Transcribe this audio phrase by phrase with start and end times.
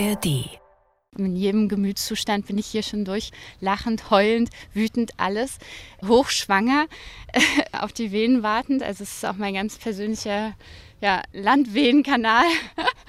[0.00, 0.58] ARD.
[1.18, 5.58] In jedem Gemütszustand bin ich hier schon durch, lachend, heulend, wütend, alles.
[6.06, 6.86] Hochschwanger,
[7.72, 8.82] auf die Venen wartend.
[8.82, 10.54] Also es ist auch mein ganz persönlicher
[11.00, 12.46] ja, Landwehenkanal.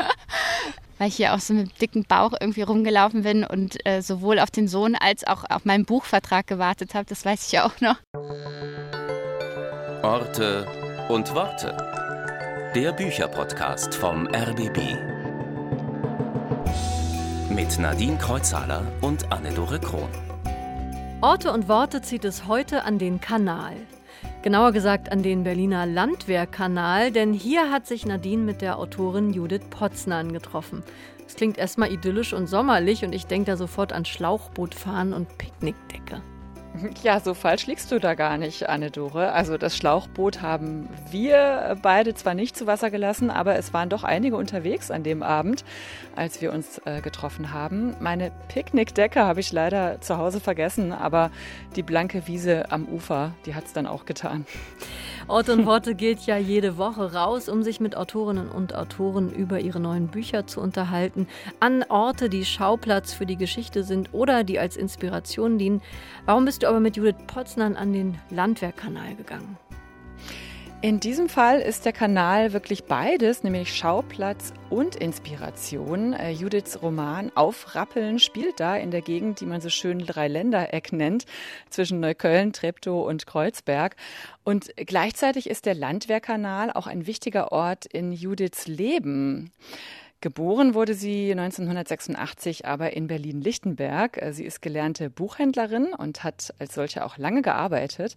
[0.98, 4.52] Weil ich hier auch so mit dicken Bauch irgendwie rumgelaufen bin und äh, sowohl auf
[4.52, 7.06] den Sohn als auch auf meinen Buchvertrag gewartet habe.
[7.06, 7.98] Das weiß ich auch noch.
[10.04, 10.68] Orte
[11.10, 11.78] und Worte.
[12.76, 15.21] Der Bücherpodcast vom RBB.
[17.62, 20.10] Mit Nadine Kreuzhaler und Anne-Dore Krohn.
[21.22, 23.76] Orte und Worte zieht es heute an den Kanal.
[24.42, 29.62] Genauer gesagt an den Berliner Landwehrkanal, denn hier hat sich Nadine mit der Autorin Judith
[29.70, 30.82] Potznan getroffen.
[31.28, 36.24] Es klingt erstmal idyllisch und sommerlich und ich denke da sofort an Schlauchbootfahren und Picknickdecke.
[37.04, 39.32] Ja, so falsch liegst du da gar nicht, Anne-Dore.
[39.32, 44.04] Also das Schlauchboot haben wir beide zwar nicht zu Wasser gelassen, aber es waren doch
[44.04, 45.64] einige unterwegs an dem Abend,
[46.16, 47.96] als wir uns äh, getroffen haben.
[48.00, 51.32] Meine Picknickdecke habe ich leider zu Hause vergessen, aber
[51.76, 54.46] die blanke Wiese am Ufer, die hat es dann auch getan.
[55.32, 59.62] Ort und Worte geht ja jede Woche raus, um sich mit Autorinnen und Autoren über
[59.62, 61.26] ihre neuen Bücher zu unterhalten,
[61.62, 65.82] an Orte, die Schauplatz für die Geschichte sind oder die als Inspiration dienen.
[66.26, 69.58] Warum bist du aber mit Judith Potznan an den Landwehrkanal gegangen?
[70.84, 76.14] In diesem Fall ist der Kanal wirklich beides, nämlich Schauplatz und Inspiration.
[76.14, 81.26] Äh, Judiths Roman Aufrappeln spielt da in der Gegend, die man so schön Dreiländereck nennt,
[81.70, 83.96] zwischen Neukölln, Treptow und Kreuzberg.
[84.44, 89.52] Und gleichzeitig ist der Landwehrkanal auch ein wichtiger Ort in Judiths Leben.
[90.22, 94.22] Geboren wurde sie 1986 aber in Berlin-Lichtenberg.
[94.30, 98.16] Sie ist gelernte Buchhändlerin und hat als solche auch lange gearbeitet.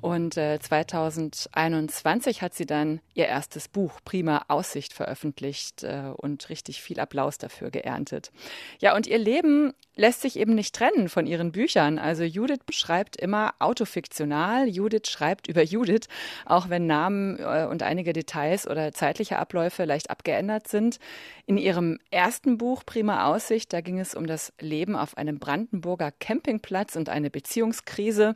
[0.00, 6.80] Und 2021 äh, hat sie dann ihr erstes Buch Prima Aussicht veröffentlicht äh, und richtig
[6.80, 8.32] viel Applaus dafür geerntet.
[8.80, 11.98] Ja, und ihr Leben lässt sich eben nicht trennen von ihren Büchern.
[11.98, 16.08] Also Judith schreibt immer autofiktional, Judith schreibt über Judith,
[16.46, 20.98] auch wenn Namen äh, und einige Details oder zeitliche Abläufe leicht abgeändert sind.
[21.46, 26.10] In ihrem ersten Buch Prima Aussicht, da ging es um das Leben auf einem Brandenburger
[26.10, 28.34] Campingplatz und eine Beziehungskrise.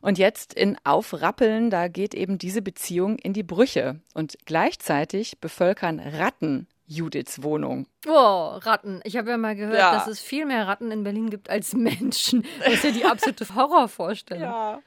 [0.00, 4.00] Und jetzt in Aufrappeln, da geht eben diese Beziehung in die Brüche.
[4.14, 7.86] Und gleichzeitig bevölkern Ratten Judiths Wohnung.
[8.08, 9.00] Oh, Ratten.
[9.04, 9.92] Ich habe ja mal gehört, ja.
[9.92, 12.44] dass es viel mehr Ratten in Berlin gibt als Menschen.
[12.58, 14.42] Das ist ja die absolute Horrorvorstellung.
[14.42, 14.82] Ja.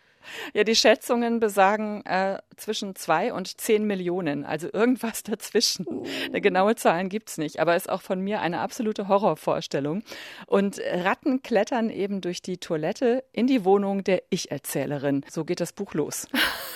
[0.53, 5.85] Ja, die Schätzungen besagen äh, zwischen zwei und zehn Millionen, also irgendwas dazwischen.
[5.85, 6.05] Uh.
[6.25, 10.03] Eine genaue Zahlen gibt's nicht, aber ist auch von mir eine absolute Horrorvorstellung.
[10.47, 15.25] Und Ratten klettern eben durch die Toilette in die Wohnung der Ich-Erzählerin.
[15.29, 16.27] So geht das Buch los.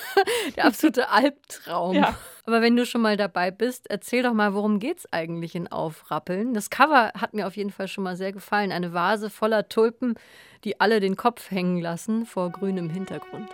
[0.57, 1.95] der absolute Albtraum.
[1.95, 2.17] Ja.
[2.47, 6.53] Aber wenn du schon mal dabei bist, erzähl doch mal, worum geht's eigentlich in Aufrappeln?
[6.53, 8.71] Das Cover hat mir auf jeden Fall schon mal sehr gefallen.
[8.71, 10.15] Eine Vase voller Tulpen,
[10.63, 13.49] die alle den Kopf hängen lassen vor grünem Hintergrund.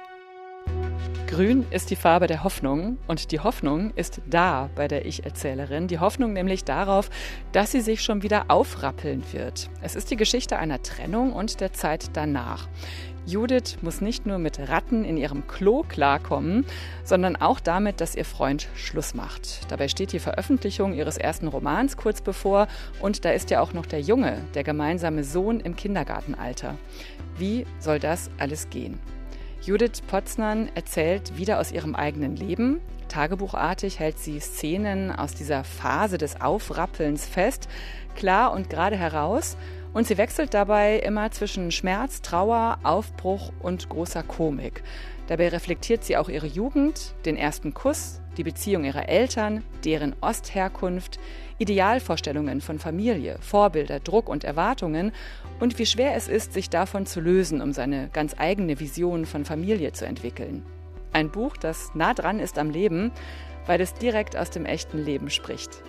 [1.25, 5.87] Grün ist die Farbe der Hoffnung und die Hoffnung ist da bei der Ich-Erzählerin.
[5.87, 7.09] Die Hoffnung nämlich darauf,
[7.51, 9.71] dass sie sich schon wieder aufrappeln wird.
[9.81, 12.67] Es ist die Geschichte einer Trennung und der Zeit danach.
[13.25, 16.66] Judith muss nicht nur mit Ratten in ihrem Klo klarkommen,
[17.06, 19.72] sondern auch damit, dass ihr Freund Schluss macht.
[19.72, 22.67] Dabei steht die Veröffentlichung ihres ersten Romans kurz bevor
[23.00, 26.75] und da ist ja auch noch der Junge, der gemeinsame Sohn im Kindergartenalter.
[27.38, 29.00] Wie soll das alles gehen?
[29.61, 32.81] Judith Potznan erzählt wieder aus ihrem eigenen Leben.
[33.07, 37.69] Tagebuchartig hält sie Szenen aus dieser Phase des Aufrappelns fest,
[38.16, 39.55] klar und gerade heraus
[39.93, 44.83] und sie wechselt dabei immer zwischen Schmerz, Trauer, Aufbruch und großer Komik.
[45.27, 51.19] Dabei reflektiert sie auch ihre Jugend, den ersten Kuss, die Beziehung ihrer Eltern, deren Ostherkunft,
[51.59, 55.11] Idealvorstellungen von Familie, Vorbilder, Druck und Erwartungen
[55.59, 59.45] und wie schwer es ist, sich davon zu lösen, um seine ganz eigene Vision von
[59.45, 60.65] Familie zu entwickeln.
[61.13, 63.11] Ein Buch, das nah dran ist am Leben,
[63.67, 65.83] weil es direkt aus dem echten Leben spricht.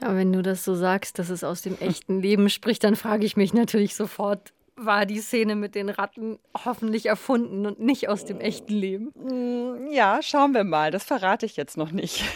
[0.00, 3.26] Ja, wenn du das so sagst, dass es aus dem echten Leben spricht, dann frage
[3.26, 8.24] ich mich natürlich sofort, war die Szene mit den Ratten hoffentlich erfunden und nicht aus
[8.24, 9.12] dem echten Leben?
[9.14, 10.90] Mm, ja, schauen wir mal.
[10.90, 12.24] Das verrate ich jetzt noch nicht.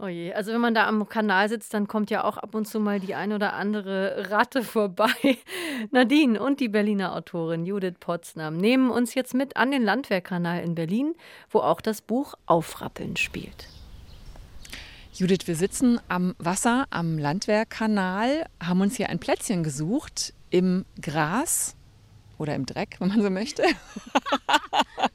[0.00, 2.66] Oh je, also wenn man da am Kanal sitzt, dann kommt ja auch ab und
[2.66, 5.38] zu mal die ein oder andere Ratte vorbei.
[5.92, 10.74] Nadine und die Berliner Autorin Judith Potsdam nehmen uns jetzt mit an den Landwehrkanal in
[10.74, 11.14] Berlin,
[11.48, 13.68] wo auch das Buch Aufrappeln spielt.
[15.16, 21.76] Judith, wir sitzen am Wasser, am Landwehrkanal, haben uns hier ein Plätzchen gesucht im Gras
[22.36, 23.62] oder im Dreck, wenn man so möchte.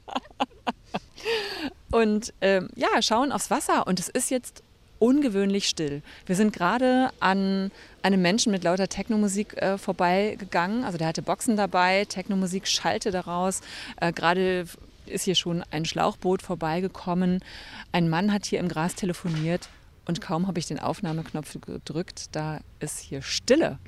[1.92, 3.86] und ähm, ja, schauen aufs Wasser.
[3.86, 4.62] Und es ist jetzt
[5.00, 6.00] ungewöhnlich still.
[6.24, 7.70] Wir sind gerade an
[8.00, 10.84] einem Menschen mit lauter Technomusik äh, vorbeigegangen.
[10.84, 13.60] Also der hatte Boxen dabei, Technomusik schallte daraus.
[14.00, 14.64] Äh, gerade
[15.04, 17.44] ist hier schon ein Schlauchboot vorbeigekommen.
[17.92, 19.68] Ein Mann hat hier im Gras telefoniert
[20.06, 23.78] und kaum habe ich den Aufnahmeknopf gedrückt, da ist hier Stille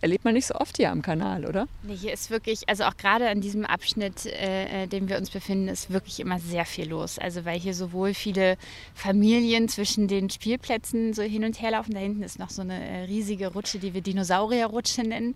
[0.00, 1.66] erlebt man nicht so oft hier am Kanal, oder?
[1.82, 5.30] Nee, hier ist wirklich, also auch gerade an diesem Abschnitt, äh, in dem wir uns
[5.30, 7.18] befinden, ist wirklich immer sehr viel los.
[7.18, 8.56] Also weil hier sowohl viele
[8.94, 11.94] Familien zwischen den Spielplätzen so hin und her laufen.
[11.94, 15.34] Da hinten ist noch so eine äh, riesige Rutsche, die wir Dinosaurierrutsche nennen.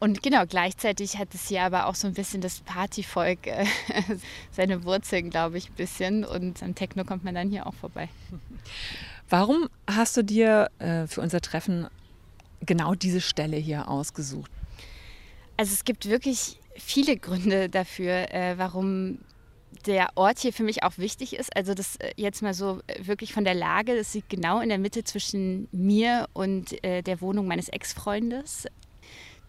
[0.00, 3.64] Und genau, gleichzeitig hat es hier aber auch so ein bisschen das Partyvolk äh,
[4.50, 6.24] seine Wurzeln, glaube ich, ein bisschen.
[6.24, 8.08] Und am Techno kommt man dann hier auch vorbei.
[9.28, 11.86] Warum hast du dir äh, für unser Treffen
[12.64, 14.50] genau diese Stelle hier ausgesucht?
[15.56, 19.18] Also es gibt wirklich viele Gründe dafür, äh, warum
[19.86, 21.54] der Ort hier für mich auch wichtig ist.
[21.56, 24.68] Also das äh, jetzt mal so äh, wirklich von der Lage, das liegt genau in
[24.68, 28.66] der Mitte zwischen mir und äh, der Wohnung meines Ex-Freundes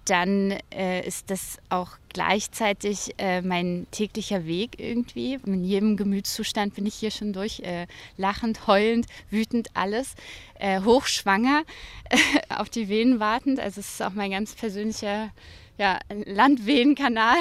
[0.05, 5.39] dann äh, ist das auch gleichzeitig äh, mein täglicher Weg irgendwie.
[5.45, 10.15] In jedem Gemütszustand bin ich hier schon durch, äh, lachend, heulend, wütend, alles,
[10.59, 11.63] äh, hochschwanger,
[12.49, 13.59] auf die Venen wartend.
[13.59, 15.31] Also es ist auch mein ganz persönlicher
[15.77, 17.37] ja, Landvenenkanal.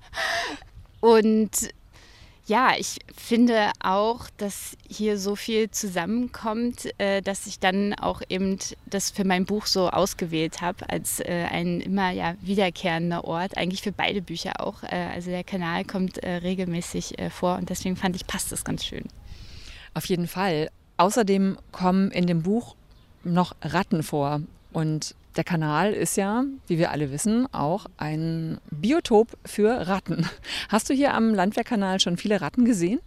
[1.00, 1.70] Und
[2.46, 8.58] ja, ich finde auch, dass hier so viel zusammenkommt, äh, dass ich dann auch eben
[8.86, 13.82] das für mein Buch so ausgewählt habe als äh, ein immer ja wiederkehrender Ort, eigentlich
[13.82, 14.84] für beide Bücher auch.
[14.84, 19.04] Äh, also der Kanal kommt regelmäßig vor und deswegen fand ich, passt das ganz schön.
[19.94, 20.70] Auf jeden Fall.
[20.98, 22.76] Außerdem kommen in dem Buch
[23.24, 24.40] noch Ratten vor
[24.72, 30.28] und der Kanal ist ja, wie wir alle wissen, auch ein Biotop für Ratten.
[30.68, 33.00] Hast du hier am Landwehrkanal schon viele Ratten gesehen?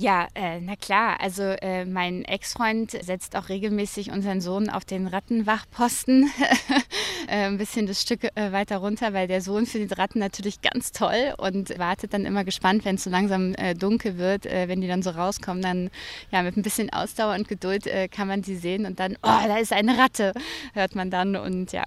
[0.00, 1.20] Ja, äh, na klar.
[1.20, 6.30] Also äh, mein Ex-Freund setzt auch regelmäßig unseren Sohn auf den Rattenwachposten.
[7.28, 10.92] äh, ein bisschen das Stück äh, weiter runter, weil der Sohn findet Ratten natürlich ganz
[10.92, 14.80] toll und wartet dann immer gespannt, wenn es so langsam äh, dunkel wird, äh, wenn
[14.80, 15.60] die dann so rauskommen.
[15.62, 15.90] Dann
[16.30, 19.58] ja, mit ein bisschen Ausdauer und Geduld kann man sie sehen und dann, oh, da
[19.58, 20.32] ist eine Ratte,
[20.72, 21.84] hört man dann und ja,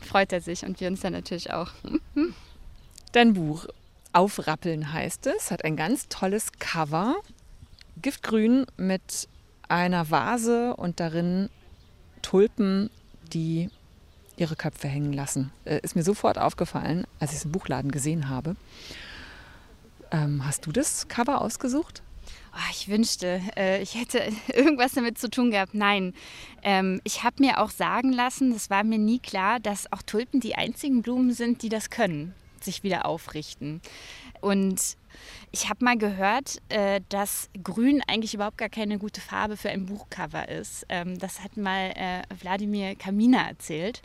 [0.00, 1.72] freut er sich und wir uns dann natürlich auch.
[3.12, 3.66] Dein Buch
[4.12, 7.16] Aufrappeln heißt es, hat ein ganz tolles Cover
[8.02, 9.28] Giftgrün mit
[9.68, 11.48] einer Vase und darin
[12.22, 12.90] Tulpen,
[13.32, 13.70] die
[14.36, 15.50] ihre Köpfe hängen lassen.
[15.64, 18.56] Äh, ist mir sofort aufgefallen, als ich es im Buchladen gesehen habe.
[20.10, 22.02] Ähm, hast du das Cover ausgesucht?
[22.52, 24.22] Oh, ich wünschte, äh, ich hätte
[24.54, 25.74] irgendwas damit zu tun gehabt.
[25.74, 26.14] Nein,
[26.62, 30.40] ähm, ich habe mir auch sagen lassen, das war mir nie klar, dass auch Tulpen
[30.40, 33.80] die einzigen Blumen sind, die das können, sich wieder aufrichten.
[34.40, 34.96] Und
[35.56, 39.86] ich habe mal gehört, äh, dass Grün eigentlich überhaupt gar keine gute Farbe für ein
[39.86, 40.84] Buchcover ist.
[40.90, 44.02] Ähm, das hat mal äh, Wladimir Kamina erzählt.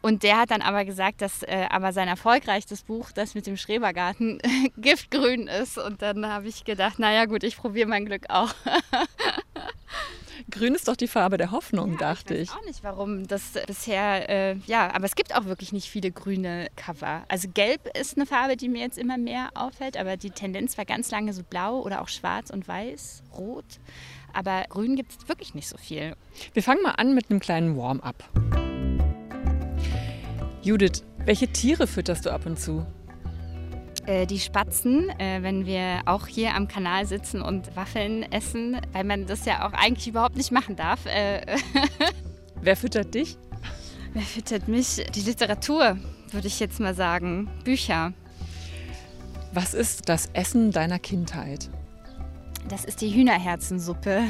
[0.00, 3.58] Und der hat dann aber gesagt, dass äh, aber sein erfolgreichstes Buch, das mit dem
[3.58, 4.38] Schrebergarten,
[4.78, 5.76] giftgrün ist.
[5.76, 8.54] Und dann habe ich gedacht, naja gut, ich probiere mein Glück auch.
[10.58, 12.44] Grün ist doch die Farbe der Hoffnung, ja, dachte ich.
[12.44, 15.90] Ich weiß auch nicht, warum das bisher, äh, ja, aber es gibt auch wirklich nicht
[15.90, 17.24] viele grüne Cover.
[17.28, 20.86] Also gelb ist eine Farbe, die mir jetzt immer mehr auffällt, aber die Tendenz war
[20.86, 23.66] ganz lange so blau oder auch schwarz und weiß, rot.
[24.32, 26.16] Aber grün gibt es wirklich nicht so viel.
[26.54, 28.24] Wir fangen mal an mit einem kleinen Warm-up.
[30.62, 32.86] Judith, welche Tiere fütterst du ab und zu?
[34.06, 39.02] Äh, die Spatzen, äh, wenn wir auch hier am Kanal sitzen und Waffeln essen, weil
[39.02, 41.06] man das ja auch eigentlich überhaupt nicht machen darf.
[41.06, 41.56] Äh,
[42.60, 43.36] Wer füttert dich?
[44.12, 45.04] Wer füttert mich?
[45.14, 45.98] Die Literatur,
[46.30, 47.50] würde ich jetzt mal sagen.
[47.64, 48.12] Bücher.
[49.52, 51.68] Was ist das Essen deiner Kindheit?
[52.68, 54.24] Das ist die Hühnerherzensuppe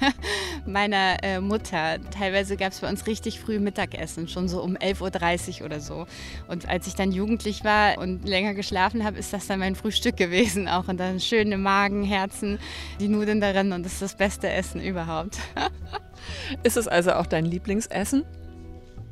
[0.66, 1.98] meiner äh, Mutter.
[2.10, 6.06] Teilweise gab es bei uns richtig früh Mittagessen, schon so um 11.30 Uhr oder so.
[6.46, 10.18] Und als ich dann jugendlich war und länger geschlafen habe, ist das dann mein Frühstück
[10.18, 10.88] gewesen auch.
[10.88, 12.58] Und dann schöne Magen, Herzen,
[13.00, 15.38] die Nudeln darin und das ist das beste Essen überhaupt.
[16.62, 18.24] ist es also auch dein Lieblingsessen?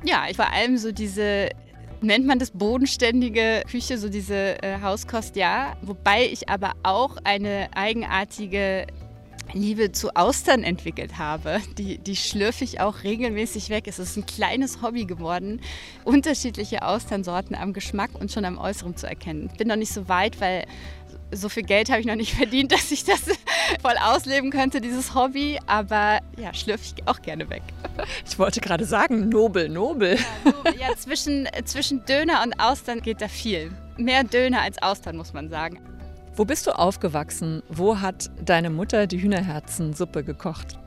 [0.04, 1.48] Ja, ich vor allem so diese
[2.02, 5.76] nennt man das bodenständige Küche, so diese äh, Hauskost, ja.
[5.82, 8.86] Wobei ich aber auch eine eigenartige
[9.52, 11.60] Liebe zu Austern entwickelt habe.
[11.78, 13.84] Die, die schlürfe ich auch regelmäßig weg.
[13.86, 15.60] Es ist ein kleines Hobby geworden,
[16.04, 19.48] unterschiedliche Austernsorten am Geschmack und schon am Äußeren zu erkennen.
[19.50, 20.66] Ich bin noch nicht so weit, weil
[21.30, 23.20] so viel Geld habe ich noch nicht verdient, dass ich das
[23.80, 25.58] voll ausleben könnte, dieses Hobby.
[25.66, 27.62] Aber ja, schlürfe ich auch gerne weg.
[28.26, 30.16] Ich wollte gerade sagen, nobel, nobel.
[30.16, 30.80] Ja, nobel.
[30.80, 33.70] ja zwischen, zwischen Döner und Austern geht da viel.
[33.96, 35.80] Mehr Döner als Austern, muss man sagen.
[36.38, 37.64] Wo bist du aufgewachsen?
[37.68, 40.78] Wo hat deine Mutter die Hühnerherzensuppe gekocht?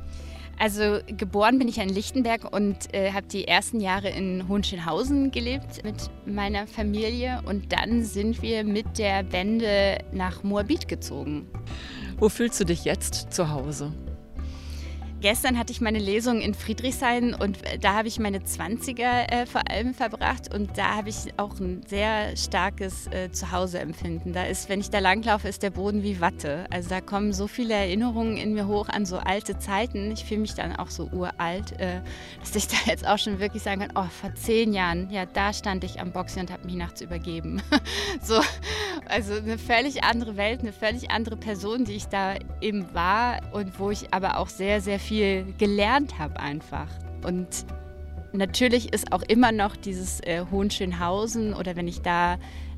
[0.58, 5.84] Also geboren bin ich in Lichtenberg und äh, habe die ersten Jahre in Hohenschönhausen gelebt
[5.84, 11.46] mit meiner Familie und dann sind wir mit der Wende nach Moabit gezogen.
[12.18, 13.92] Wo fühlst du dich jetzt zu Hause?
[15.22, 19.46] Gestern hatte ich meine Lesung in Friedrichshain und äh, da habe ich meine 20er äh,
[19.46, 24.34] vor allem verbracht und da habe ich auch ein sehr starkes äh, Zuhauseempfinden.
[24.34, 26.66] Da ist, wenn ich da langlaufe, ist der Boden wie Watte.
[26.72, 30.10] Also da kommen so viele Erinnerungen in mir hoch an so alte Zeiten.
[30.10, 32.02] Ich fühle mich dann auch so uralt, äh,
[32.40, 35.54] dass ich da jetzt auch schon wirklich sagen kann, oh, vor zehn Jahren, ja, da
[35.54, 37.62] stand ich am Boxen und habe mich nachts übergeben.
[38.24, 38.42] so,
[39.08, 43.78] also eine völlig andere Welt, eine völlig andere Person, die ich da eben war und
[43.78, 46.88] wo ich aber auch sehr, sehr viel viel gelernt habe einfach.
[47.26, 47.66] Und
[48.32, 52.38] natürlich ist auch immer noch dieses äh, Hohenschönhausen oder wenn ich da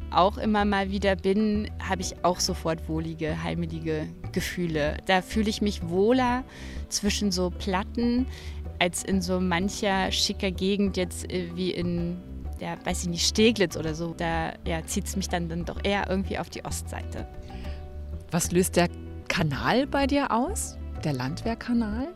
[0.09, 4.97] auch immer mal wieder bin, habe ich auch sofort wohlige, heimelige Gefühle.
[5.05, 6.43] Da fühle ich mich wohler
[6.89, 8.25] zwischen so Platten
[8.79, 12.17] als in so mancher schicker Gegend jetzt äh, wie in,
[12.59, 14.15] ja, weiß ich nicht, Steglitz oder so.
[14.17, 17.27] Da ja, zieht es mich dann, dann doch eher irgendwie auf die Ostseite.
[18.31, 18.89] Was löst der
[19.27, 20.79] Kanal bei dir aus?
[21.03, 22.07] Der Landwehrkanal?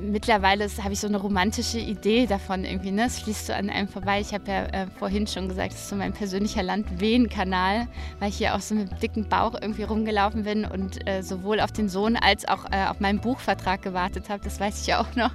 [0.00, 2.90] mittlerweile habe ich so eine romantische Idee davon irgendwie.
[2.90, 3.06] Ne?
[3.06, 4.20] Es fließt so an einem vorbei.
[4.20, 7.88] Ich habe ja äh, vorhin schon gesagt, das ist so mein persönlicher Landwehen-Kanal,
[8.18, 11.72] weil ich hier auch so mit dicken Bauch irgendwie rumgelaufen bin und äh, sowohl auf
[11.72, 14.42] den Sohn als auch äh, auf meinen Buchvertrag gewartet habe.
[14.42, 15.32] Das weiß ich ja auch noch.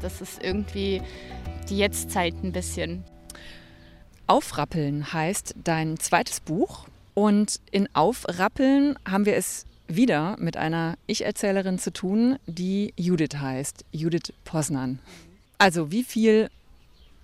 [0.00, 1.02] Das ist irgendwie
[1.68, 3.04] die Jetztzeit ein bisschen.
[4.26, 6.86] Aufrappeln heißt dein zweites Buch.
[7.12, 13.84] Und in Aufrappeln haben wir es wieder mit einer Ich-Erzählerin zu tun, die Judith heißt,
[13.92, 14.98] Judith Posnan.
[15.58, 16.50] Also wie viel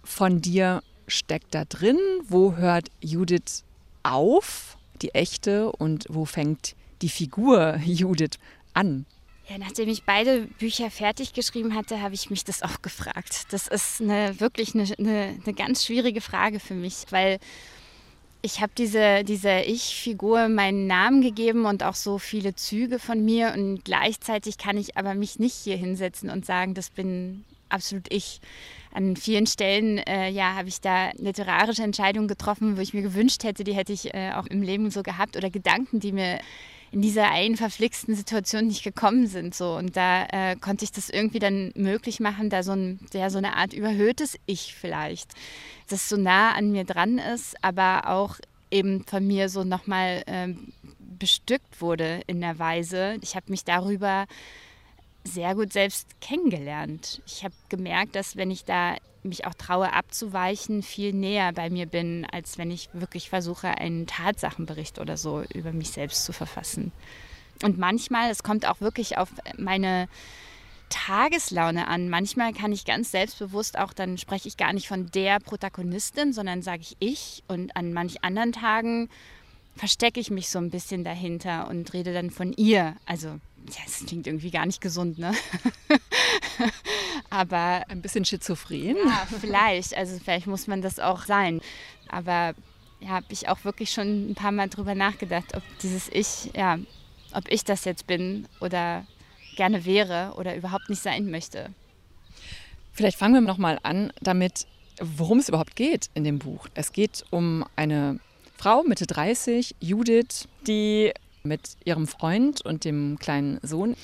[0.04, 1.98] von dir steckt da drin?
[2.28, 3.64] Wo hört Judith
[4.02, 8.38] auf, die echte, und wo fängt die Figur Judith
[8.74, 9.06] an?
[9.48, 13.46] Ja, nachdem ich beide Bücher fertig geschrieben hatte, habe ich mich das auch gefragt.
[13.50, 17.38] Das ist eine, wirklich eine, eine, eine ganz schwierige Frage für mich, weil
[18.46, 23.52] ich habe diese, diese Ich-Figur meinen Namen gegeben und auch so viele Züge von mir
[23.56, 28.40] und gleichzeitig kann ich aber mich nicht hier hinsetzen und sagen, das bin absolut ich.
[28.92, 33.42] An vielen Stellen äh, ja, habe ich da literarische Entscheidungen getroffen, wo ich mir gewünscht
[33.42, 36.38] hätte, die hätte ich äh, auch im Leben so gehabt oder Gedanken, die mir
[36.96, 39.54] in dieser einen verflixten Situation nicht gekommen sind.
[39.54, 39.76] So.
[39.76, 43.36] Und da äh, konnte ich das irgendwie dann möglich machen, da so, ein, ja, so
[43.36, 45.32] eine Art überhöhtes Ich vielleicht,
[45.90, 48.36] das so nah an mir dran ist, aber auch
[48.70, 53.18] eben von mir so nochmal ähm, bestückt wurde in der Weise.
[53.20, 54.24] Ich habe mich darüber
[55.22, 57.20] sehr gut selbst kennengelernt.
[57.26, 61.86] Ich habe gemerkt, dass wenn ich da mich auch traue abzuweichen, viel näher bei mir
[61.86, 66.92] bin, als wenn ich wirklich versuche, einen Tatsachenbericht oder so über mich selbst zu verfassen.
[67.62, 70.08] Und manchmal, es kommt auch wirklich auf meine
[70.88, 72.08] Tageslaune an.
[72.08, 76.62] Manchmal kann ich ganz selbstbewusst auch, dann spreche ich gar nicht von der Protagonistin, sondern
[76.62, 77.42] sage ich ich.
[77.48, 79.08] Und an manch anderen Tagen
[79.74, 82.96] verstecke ich mich so ein bisschen dahinter und rede dann von ihr.
[83.04, 85.32] Also, ja, es klingt irgendwie gar nicht gesund, ne?
[87.30, 88.96] Aber ein bisschen schizophren?
[88.96, 89.96] Ja, vielleicht.
[89.96, 91.60] Also vielleicht muss man das auch sein.
[92.08, 92.54] Aber
[93.00, 96.78] ja, habe ich auch wirklich schon ein paar Mal drüber nachgedacht, ob dieses Ich, ja,
[97.32, 99.06] ob ich das jetzt bin oder
[99.56, 101.70] gerne wäre oder überhaupt nicht sein möchte.
[102.92, 104.66] Vielleicht fangen wir noch mal an damit,
[105.00, 106.68] worum es überhaupt geht in dem Buch.
[106.74, 108.20] Es geht um eine
[108.56, 111.12] Frau Mitte 30, Judith, die
[111.46, 113.96] mit ihrem Freund und dem kleinen Sohn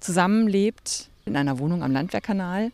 [0.00, 2.72] zusammenlebt in einer Wohnung am Landwehrkanal.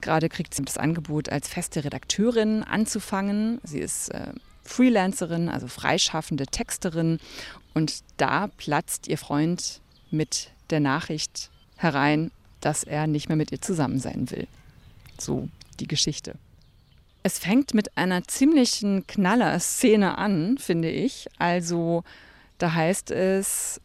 [0.00, 3.60] Gerade kriegt sie das Angebot, als feste Redakteurin anzufangen.
[3.64, 4.32] Sie ist äh,
[4.64, 7.18] Freelancerin, also freischaffende Texterin.
[7.74, 9.80] Und da platzt ihr Freund
[10.10, 12.30] mit der Nachricht herein,
[12.60, 14.46] dass er nicht mehr mit ihr zusammen sein will.
[15.18, 15.48] So
[15.80, 16.34] die Geschichte.
[17.22, 21.26] Es fängt mit einer ziemlichen Knaller-Szene an, finde ich.
[21.38, 22.02] Also
[22.60, 23.80] da heißt es,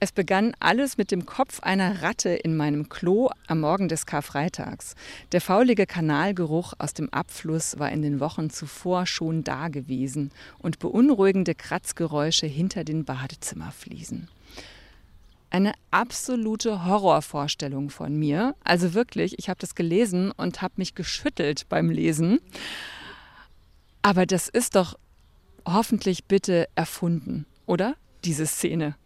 [0.00, 4.96] es begann alles mit dem Kopf einer Ratte in meinem Klo am Morgen des Karfreitags.
[5.32, 10.78] Der faulige Kanalgeruch aus dem Abfluss war in den Wochen zuvor schon da gewesen und
[10.78, 14.28] beunruhigende Kratzgeräusche hinter den Badezimmerfliesen.
[15.48, 18.56] Eine absolute Horrorvorstellung von mir.
[18.64, 22.40] Also wirklich, ich habe das gelesen und habe mich geschüttelt beim Lesen.
[24.02, 24.98] Aber das ist doch
[25.64, 27.96] hoffentlich bitte erfunden, oder?
[28.24, 28.96] Diese Szene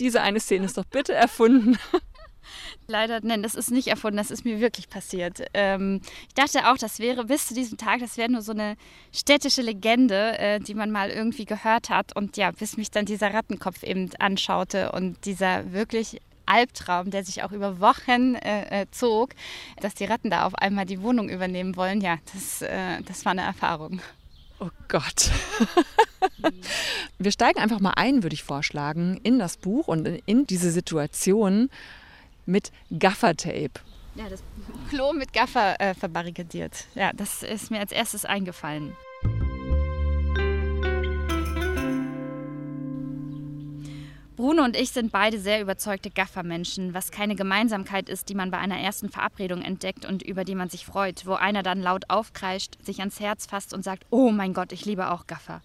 [0.00, 1.78] diese eine Szene ist doch bitte erfunden.
[2.88, 5.42] Leider, nein, das ist nicht erfunden, das ist mir wirklich passiert.
[5.54, 8.76] Ähm, ich dachte auch, das wäre bis zu diesem Tag, das wäre nur so eine
[9.14, 12.16] städtische Legende, äh, die man mal irgendwie gehört hat.
[12.16, 17.44] Und ja, bis mich dann dieser Rattenkopf eben anschaute und dieser wirklich Albtraum, der sich
[17.44, 19.30] auch über Wochen äh, äh, zog,
[19.80, 23.32] dass die Ratten da auf einmal die Wohnung übernehmen wollen, ja, das, äh, das war
[23.32, 24.00] eine Erfahrung.
[24.60, 25.30] Oh Gott.
[27.18, 31.70] Wir steigen einfach mal ein, würde ich vorschlagen, in das Buch und in diese Situation
[32.44, 33.80] mit Gaffertape.
[34.16, 34.42] Ja, das
[34.90, 36.86] Klo mit Gaffer äh, verbarrikadiert.
[36.94, 38.96] Ja, das ist mir als erstes eingefallen.
[44.40, 48.56] Bruno und ich sind beide sehr überzeugte Gaffermenschen, was keine Gemeinsamkeit ist, die man bei
[48.56, 52.82] einer ersten Verabredung entdeckt und über die man sich freut, wo einer dann laut aufkreischt,
[52.82, 55.60] sich ans Herz fasst und sagt, oh mein Gott, ich liebe auch Gaffer.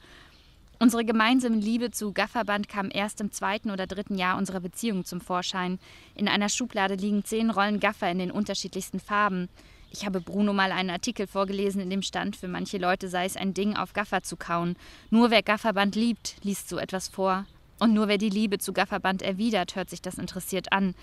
[0.77, 5.22] Unsere gemeinsame Liebe zu Gafferband kam erst im zweiten oder dritten Jahr unserer Beziehung zum
[5.22, 5.79] Vorschein.
[6.13, 9.48] In einer Schublade liegen zehn Rollen Gaffer in den unterschiedlichsten Farben.
[9.89, 13.38] Ich habe Bruno mal einen Artikel vorgelesen, in dem stand, für manche Leute sei es
[13.38, 14.75] ein Ding, auf Gaffer zu kauen.
[15.12, 17.46] Nur wer Gafferband liebt, liest so etwas vor.
[17.79, 20.96] Und nur wer die Liebe zu Gafferband erwidert, hört sich das interessiert an.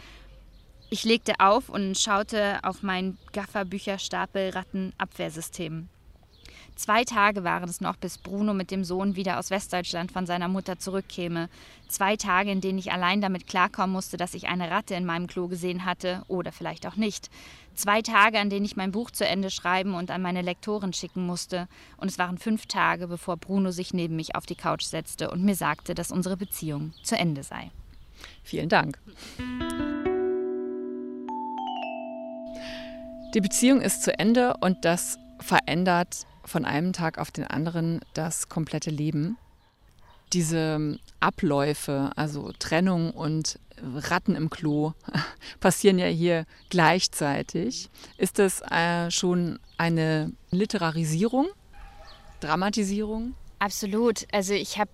[0.90, 5.88] Ich legte auf und schaute auf mein Gafferbücherstapel Rattenabwehrsystem.
[6.74, 10.48] Zwei Tage waren es noch, bis Bruno mit dem Sohn wieder aus Westdeutschland von seiner
[10.48, 11.48] Mutter zurückkäme.
[11.88, 15.26] Zwei Tage, in denen ich allein damit klarkommen musste, dass ich eine Ratte in meinem
[15.26, 17.30] Klo gesehen hatte oder vielleicht auch nicht.
[17.74, 21.26] Zwei Tage, an denen ich mein Buch zu Ende schreiben und an meine Lektorin schicken
[21.26, 21.68] musste.
[21.98, 25.44] Und es waren fünf Tage, bevor Bruno sich neben mich auf die Couch setzte und
[25.44, 27.70] mir sagte, dass unsere Beziehung zu Ende sei.
[28.42, 28.98] Vielen Dank.
[33.34, 38.48] Die Beziehung ist zu Ende und das verändert von einem Tag auf den anderen das
[38.48, 39.36] komplette Leben.
[40.32, 44.92] Diese Abläufe, also Trennung und Ratten im Klo,
[45.60, 47.90] passieren ja hier gleichzeitig.
[48.16, 51.48] Ist das äh, schon eine Literarisierung,
[52.40, 53.34] Dramatisierung?
[53.58, 54.26] Absolut.
[54.32, 54.90] Also ich habe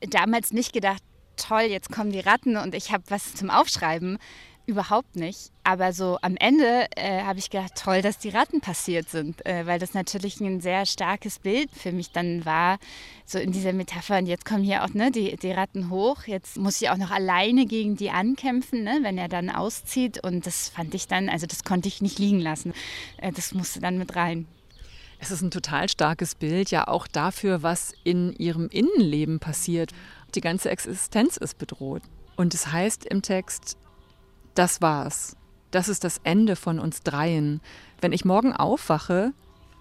[0.00, 1.02] damals nicht gedacht,
[1.36, 4.18] toll, jetzt kommen die Ratten und ich habe was zum Aufschreiben.
[4.64, 5.50] Überhaupt nicht.
[5.64, 9.66] Aber so am Ende äh, habe ich gedacht, toll, dass die Ratten passiert sind, äh,
[9.66, 12.78] weil das natürlich ein sehr starkes Bild für mich dann war,
[13.26, 14.18] so in dieser Metapher.
[14.18, 16.24] Und jetzt kommen hier auch ne, die, die Ratten hoch.
[16.26, 20.22] Jetzt muss ich auch noch alleine gegen die ankämpfen, ne, wenn er dann auszieht.
[20.22, 22.72] Und das fand ich dann, also das konnte ich nicht liegen lassen.
[23.18, 24.46] Äh, das musste dann mit rein.
[25.18, 29.92] Es ist ein total starkes Bild, ja auch dafür, was in ihrem Innenleben passiert.
[30.34, 32.02] Die ganze Existenz ist bedroht.
[32.36, 33.76] Und es heißt im Text,
[34.54, 35.36] das war's.
[35.70, 37.62] Das ist das Ende von uns dreien.
[38.00, 39.32] Wenn ich morgen aufwache,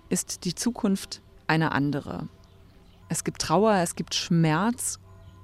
[0.10, 2.28] ist die Zukunft eine andere.
[3.10, 5.00] Es gibt Trauer, es gibt Schmerz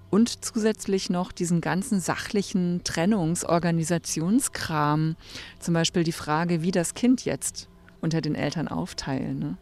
[0.10, 5.18] und zusätzlich noch diesen ganzen sachlichen Trennungsorganisationskram.
[5.60, 7.68] Zum Beispiel die Frage, wie das Kind jetzt
[8.00, 9.40] unter den Eltern aufteilen.
[9.40, 9.58] Ne?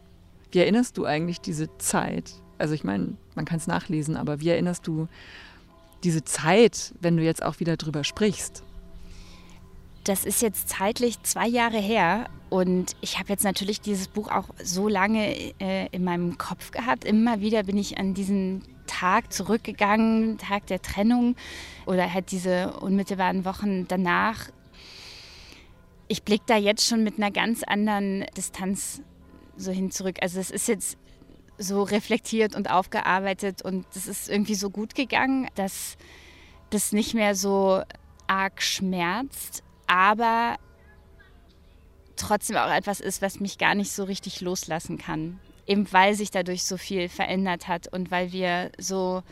[0.51, 2.34] Wie erinnerst du eigentlich diese Zeit?
[2.58, 5.08] Also ich meine, man kann es nachlesen, aber wie erinnerst du
[6.04, 8.62] diese Zeit, wenn du jetzt auch wieder drüber sprichst?
[10.05, 14.49] Das ist jetzt zeitlich zwei Jahre her und ich habe jetzt natürlich dieses Buch auch
[14.63, 17.05] so lange äh, in meinem Kopf gehabt.
[17.05, 21.35] Immer wieder bin ich an diesen Tag zurückgegangen, Tag der Trennung
[21.87, 24.49] oder halt diese unmittelbaren Wochen danach.
[26.07, 29.01] Ich blicke da jetzt schon mit einer ganz anderen Distanz
[29.57, 30.17] so hin zurück.
[30.21, 30.99] Also es ist jetzt
[31.57, 35.97] so reflektiert und aufgearbeitet und es ist irgendwie so gut gegangen, dass
[36.69, 37.81] das nicht mehr so
[38.27, 40.57] arg schmerzt aber
[42.15, 45.39] trotzdem auch etwas ist, was mich gar nicht so richtig loslassen kann.
[45.67, 49.23] Eben weil sich dadurch so viel verändert hat und weil wir so,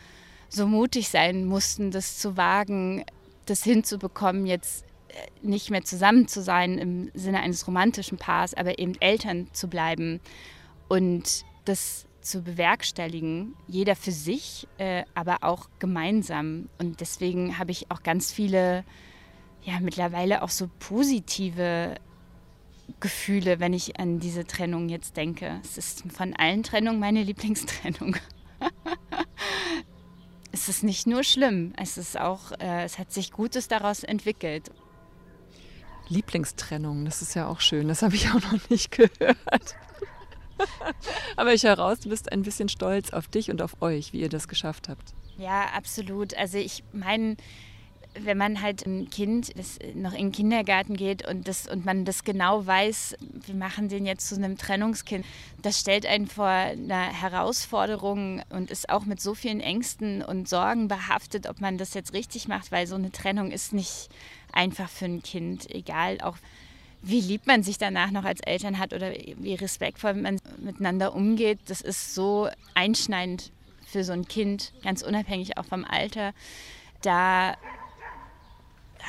[0.48, 3.04] so mutig sein mussten, das zu wagen,
[3.46, 8.78] das hinzubekommen, jetzt äh, nicht mehr zusammen zu sein im Sinne eines romantischen Paars, aber
[8.78, 10.20] eben Eltern zu bleiben
[10.88, 16.68] und das zu bewerkstelligen, jeder für sich, äh, aber auch gemeinsam.
[16.78, 18.84] Und deswegen habe ich auch ganz viele
[19.64, 21.96] ja mittlerweile auch so positive
[23.00, 25.60] Gefühle, wenn ich an diese Trennung jetzt denke.
[25.64, 28.16] Es ist von allen Trennungen meine Lieblingstrennung.
[30.52, 34.70] es ist nicht nur schlimm, es ist auch, äh, es hat sich Gutes daraus entwickelt.
[36.08, 39.76] Lieblingstrennung, das ist ja auch schön, das habe ich auch noch nicht gehört.
[41.36, 44.28] Aber ich heraus, du bist ein bisschen stolz auf dich und auf euch, wie ihr
[44.28, 45.14] das geschafft habt.
[45.38, 46.36] Ja, absolut.
[46.36, 47.36] Also ich meine,
[48.18, 52.04] wenn man halt ein Kind, das noch in den Kindergarten geht und, das, und man
[52.04, 55.24] das genau weiß, wir machen den jetzt zu einem Trennungskind,
[55.62, 60.88] das stellt einen vor einer Herausforderung und ist auch mit so vielen Ängsten und Sorgen
[60.88, 64.08] behaftet, ob man das jetzt richtig macht, weil so eine Trennung ist nicht
[64.52, 66.36] einfach für ein Kind, egal auch
[67.06, 71.58] wie lieb man sich danach noch als Eltern hat oder wie respektvoll man miteinander umgeht,
[71.66, 73.52] das ist so einschneidend
[73.86, 76.32] für so ein Kind, ganz unabhängig auch vom Alter.
[77.02, 77.56] Da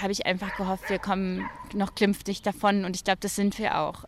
[0.01, 3.79] habe ich einfach gehofft, wir kommen noch glimpflich davon und ich glaube, das sind wir
[3.79, 4.05] auch.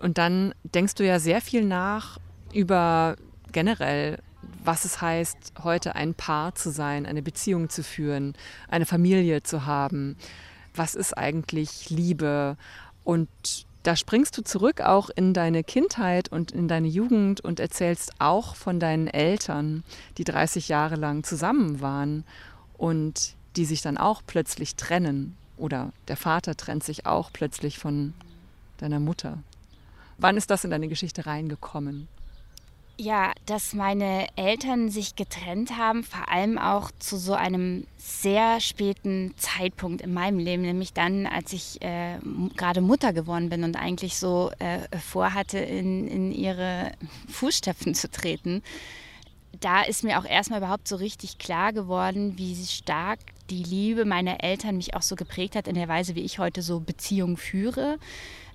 [0.00, 2.18] Und dann denkst du ja sehr viel nach
[2.52, 3.16] über
[3.52, 4.18] generell,
[4.64, 8.34] was es heißt, heute ein Paar zu sein, eine Beziehung zu führen,
[8.68, 10.16] eine Familie zu haben.
[10.74, 12.56] Was ist eigentlich Liebe?
[13.04, 13.28] Und
[13.82, 18.54] da springst du zurück auch in deine Kindheit und in deine Jugend und erzählst auch
[18.54, 19.82] von deinen Eltern,
[20.18, 22.24] die 30 Jahre lang zusammen waren
[22.76, 25.36] und die sich dann auch plötzlich trennen.
[25.56, 28.14] Oder der Vater trennt sich auch plötzlich von
[28.78, 29.38] deiner Mutter.
[30.18, 32.08] Wann ist das in deine Geschichte reingekommen?
[32.98, 39.34] Ja, dass meine Eltern sich getrennt haben, vor allem auch zu so einem sehr späten
[39.38, 42.18] Zeitpunkt in meinem Leben, nämlich dann, als ich äh,
[42.56, 46.92] gerade Mutter geworden bin und eigentlich so äh, vorhatte, in, in ihre
[47.28, 48.62] Fußstapfen zu treten.
[49.60, 54.42] Da ist mir auch erstmal überhaupt so richtig klar geworden, wie stark die Liebe meiner
[54.42, 57.98] Eltern mich auch so geprägt hat in der Weise, wie ich heute so Beziehungen führe.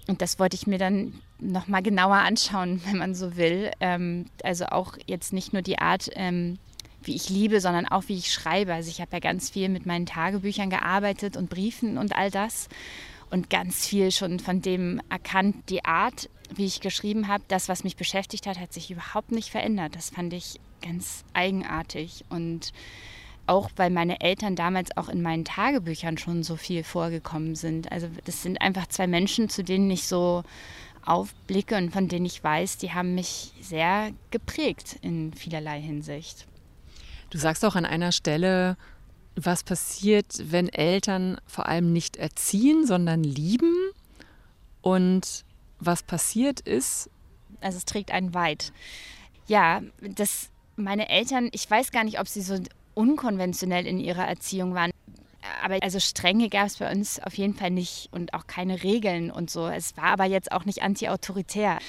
[0.08, 3.72] Und das wollte ich mir dann noch mal genauer anschauen, wenn man so will.
[3.80, 6.58] Ähm, also auch jetzt nicht nur die Art, ähm,
[7.04, 8.74] wie ich liebe, sondern auch wie ich schreibe.
[8.74, 12.68] Also ich habe ja ganz viel mit meinen Tagebüchern gearbeitet und Briefen und all das
[13.30, 15.70] und ganz viel schon von dem erkannt.
[15.70, 19.50] Die Art, wie ich geschrieben habe, das, was mich beschäftigt hat, hat sich überhaupt nicht
[19.50, 19.96] verändert.
[19.96, 22.72] Das fand ich ganz eigenartig und
[23.46, 27.92] auch weil meine Eltern damals auch in meinen Tagebüchern schon so viel vorgekommen sind.
[27.92, 30.44] Also das sind einfach zwei Menschen, zu denen ich so
[31.06, 36.46] aufblicke und von denen ich weiß, die haben mich sehr geprägt in vielerlei Hinsicht.
[37.30, 38.76] Du sagst auch an einer Stelle,
[39.36, 43.74] was passiert, wenn Eltern vor allem nicht erziehen, sondern lieben.
[44.82, 45.46] Und
[45.80, 47.10] was passiert ist.
[47.62, 48.72] Also es trägt einen weit.
[49.48, 52.58] Ja, das meine Eltern, ich weiß gar nicht, ob sie so
[52.94, 54.92] unkonventionell in ihrer Erziehung waren.
[55.64, 59.32] Aber also Strenge gab es bei uns auf jeden Fall nicht und auch keine Regeln
[59.32, 59.68] und so.
[59.68, 61.80] Es war aber jetzt auch nicht anti-autoritär.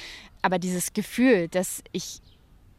[0.42, 2.20] Aber dieses Gefühl, dass ich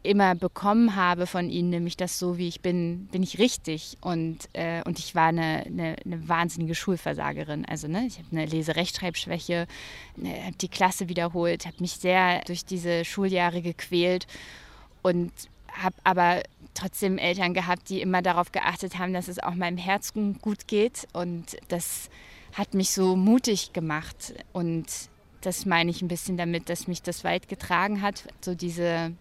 [0.02, 3.98] immer bekommen habe von ihnen, nämlich das so wie ich bin, bin ich richtig.
[4.00, 7.66] Und, äh, und ich war eine, eine, eine, wahnsinnige Schulversagerin.
[7.66, 9.68] Also ne, ich habe eine Leserechtschreibschwäche,
[10.16, 14.26] ne, habe die Klasse wiederholt, habe mich sehr durch diese Schuljahre gequält
[15.02, 15.32] und
[15.74, 20.40] habe aber trotzdem Eltern gehabt, die immer darauf geachtet haben, dass es auch meinem Herzen
[20.40, 21.08] gut geht.
[21.14, 22.10] Und das
[22.54, 24.34] hat mich so mutig gemacht.
[24.54, 24.88] Und
[25.42, 28.26] das meine ich ein bisschen damit, dass mich das weit getragen hat.
[28.42, 29.14] So diese,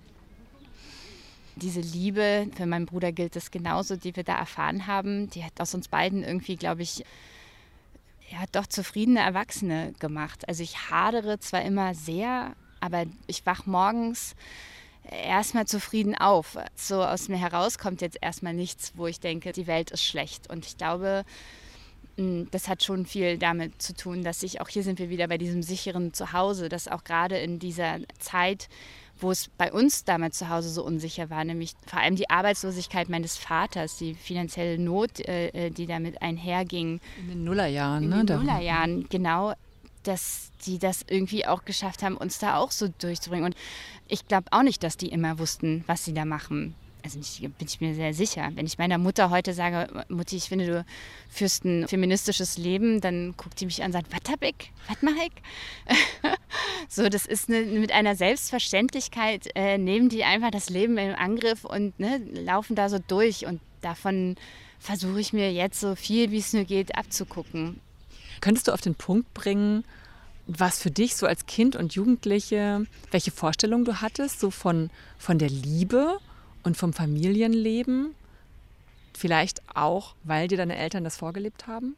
[1.56, 5.60] diese Liebe, für meinen Bruder gilt das genauso, die wir da erfahren haben, die hat
[5.60, 7.04] aus uns beiden irgendwie, glaube ich,
[8.30, 10.46] ja, doch zufriedene Erwachsene gemacht.
[10.48, 14.34] Also ich hadere zwar immer sehr, aber ich wach morgens
[15.10, 16.56] erstmal zufrieden auf.
[16.74, 20.50] So aus mir heraus kommt jetzt erstmal nichts, wo ich denke, die Welt ist schlecht.
[20.50, 21.24] Und ich glaube,
[22.16, 25.28] mm, das hat schon viel damit zu tun, dass ich, auch hier sind wir wieder
[25.28, 28.68] bei diesem sicheren Zuhause, dass auch gerade in dieser Zeit,
[29.20, 33.08] wo es bei uns damals zu Hause so unsicher war, nämlich vor allem die Arbeitslosigkeit
[33.08, 37.00] meines Vaters, die finanzielle Not, äh, äh, die damit einherging.
[37.18, 38.20] In den Nullerjahren, ne?
[38.20, 39.54] In den Nullerjahren, genau
[40.08, 43.44] dass die das irgendwie auch geschafft haben, uns da auch so durchzubringen.
[43.44, 43.56] Und
[44.08, 46.74] ich glaube auch nicht, dass die immer wussten, was sie da machen.
[47.04, 48.50] Also ich, bin ich mir sehr sicher.
[48.54, 50.84] Wenn ich meiner Mutter heute sage, Mutti, ich finde, du
[51.30, 54.72] führst ein feministisches Leben, dann guckt die mich an und sagt, was hab ich?
[54.88, 55.32] Was mache ich?
[56.88, 61.64] so, das ist eine, mit einer Selbstverständlichkeit, äh, nehmen die einfach das Leben in Angriff
[61.64, 63.46] und ne, laufen da so durch.
[63.46, 64.36] Und davon
[64.80, 67.80] versuche ich mir jetzt so viel, wie es nur geht, abzugucken.
[68.40, 69.84] Könntest du auf den Punkt bringen,
[70.48, 75.38] was für dich so als Kind und Jugendliche, welche Vorstellung du hattest, so von, von
[75.38, 76.18] der Liebe
[76.64, 78.14] und vom Familienleben?
[79.16, 81.96] Vielleicht auch, weil dir deine Eltern das vorgelebt haben?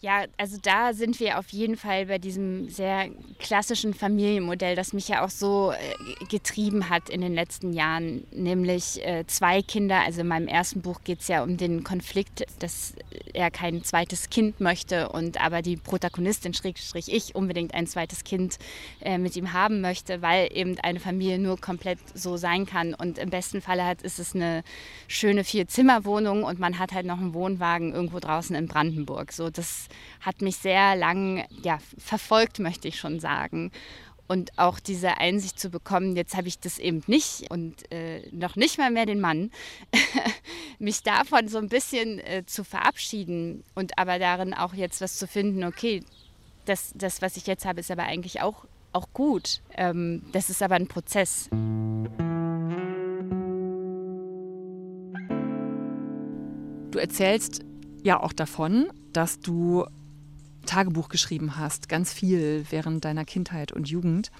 [0.00, 3.08] Ja, also da sind wir auf jeden Fall bei diesem sehr
[3.40, 9.04] klassischen Familienmodell, das mich ja auch so äh, getrieben hat in den letzten Jahren, nämlich
[9.04, 10.02] äh, zwei Kinder.
[10.04, 12.94] Also in meinem ersten Buch geht es ja um den Konflikt, dass
[13.34, 18.58] er kein zweites Kind möchte und aber die Protagonistin, Schrägstrich ich, unbedingt ein zweites Kind
[19.00, 22.94] äh, mit ihm haben möchte, weil eben eine Familie nur komplett so sein kann.
[22.94, 24.62] Und im besten Falle hat, ist es eine
[25.08, 29.32] schöne Vier-Zimmer-Wohnung und man hat halt noch einen Wohnwagen irgendwo draußen in Brandenburg.
[29.32, 29.87] So, das
[30.20, 33.70] hat mich sehr lang ja, verfolgt, möchte ich schon sagen.
[34.28, 38.56] und auch diese Einsicht zu bekommen, jetzt habe ich das eben nicht und äh, noch
[38.56, 39.50] nicht mal mehr den Mann,
[40.78, 45.26] mich davon so ein bisschen äh, zu verabschieden und aber darin auch jetzt was zu
[45.26, 46.04] finden, okay,
[46.66, 49.62] das, das was ich jetzt habe, ist aber eigentlich auch, auch gut.
[49.74, 51.48] Ähm, das ist aber ein Prozess.
[56.90, 57.62] Du erzählst
[58.02, 59.84] ja auch davon, dass du
[60.64, 64.30] Tagebuch geschrieben hast, ganz viel während deiner Kindheit und Jugend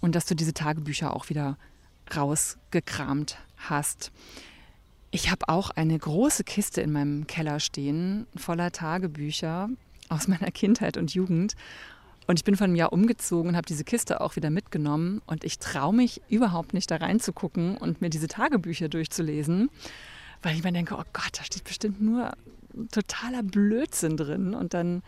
[0.00, 1.58] und dass du diese Tagebücher auch wieder
[2.16, 4.10] rausgekramt hast.
[5.10, 9.68] Ich habe auch eine große Kiste in meinem Keller stehen, voller Tagebücher
[10.08, 11.52] aus meiner Kindheit und Jugend.
[12.26, 15.20] Und ich bin von einem Jahr umgezogen und habe diese Kiste auch wieder mitgenommen.
[15.26, 19.68] Und ich traue mich überhaupt nicht da reinzugucken und mir diese Tagebücher durchzulesen,
[20.42, 22.32] weil ich mir denke, oh Gott, da steht bestimmt nur
[22.90, 24.54] totaler Blödsinn drin.
[24.54, 25.02] Und dann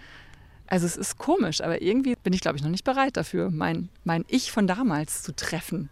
[0.71, 3.89] also es ist komisch, aber irgendwie bin ich, glaube ich, noch nicht bereit dafür, mein,
[4.05, 5.91] mein Ich von damals zu treffen.